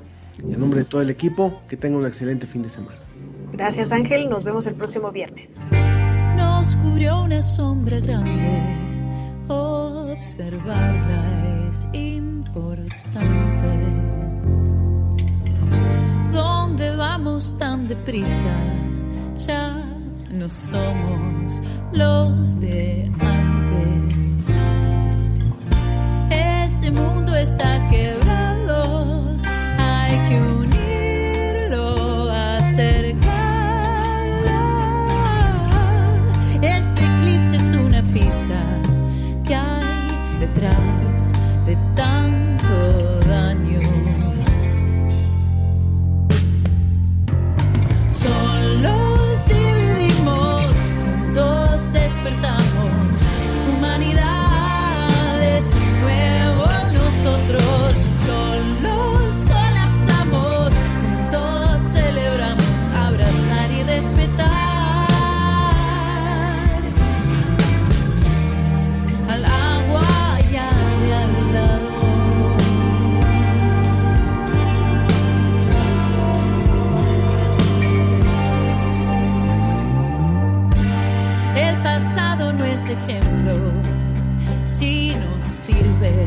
[0.49, 2.97] Y en nombre de todo el equipo, que tenga un excelente fin de semana.
[3.53, 5.57] Gracias Ángel, nos vemos el próximo viernes.
[6.37, 8.63] Nos cubrió una sombra grande,
[9.49, 11.23] observarla
[11.69, 13.69] es importante.
[16.33, 18.55] ¿Dónde vamos tan deprisa?
[19.39, 19.85] Ya
[20.31, 21.61] no somos
[21.93, 24.15] los de antes.
[26.31, 28.22] Este mundo está quebrado hay que
[82.93, 83.73] ejemplo,
[84.65, 86.27] si nos sirve,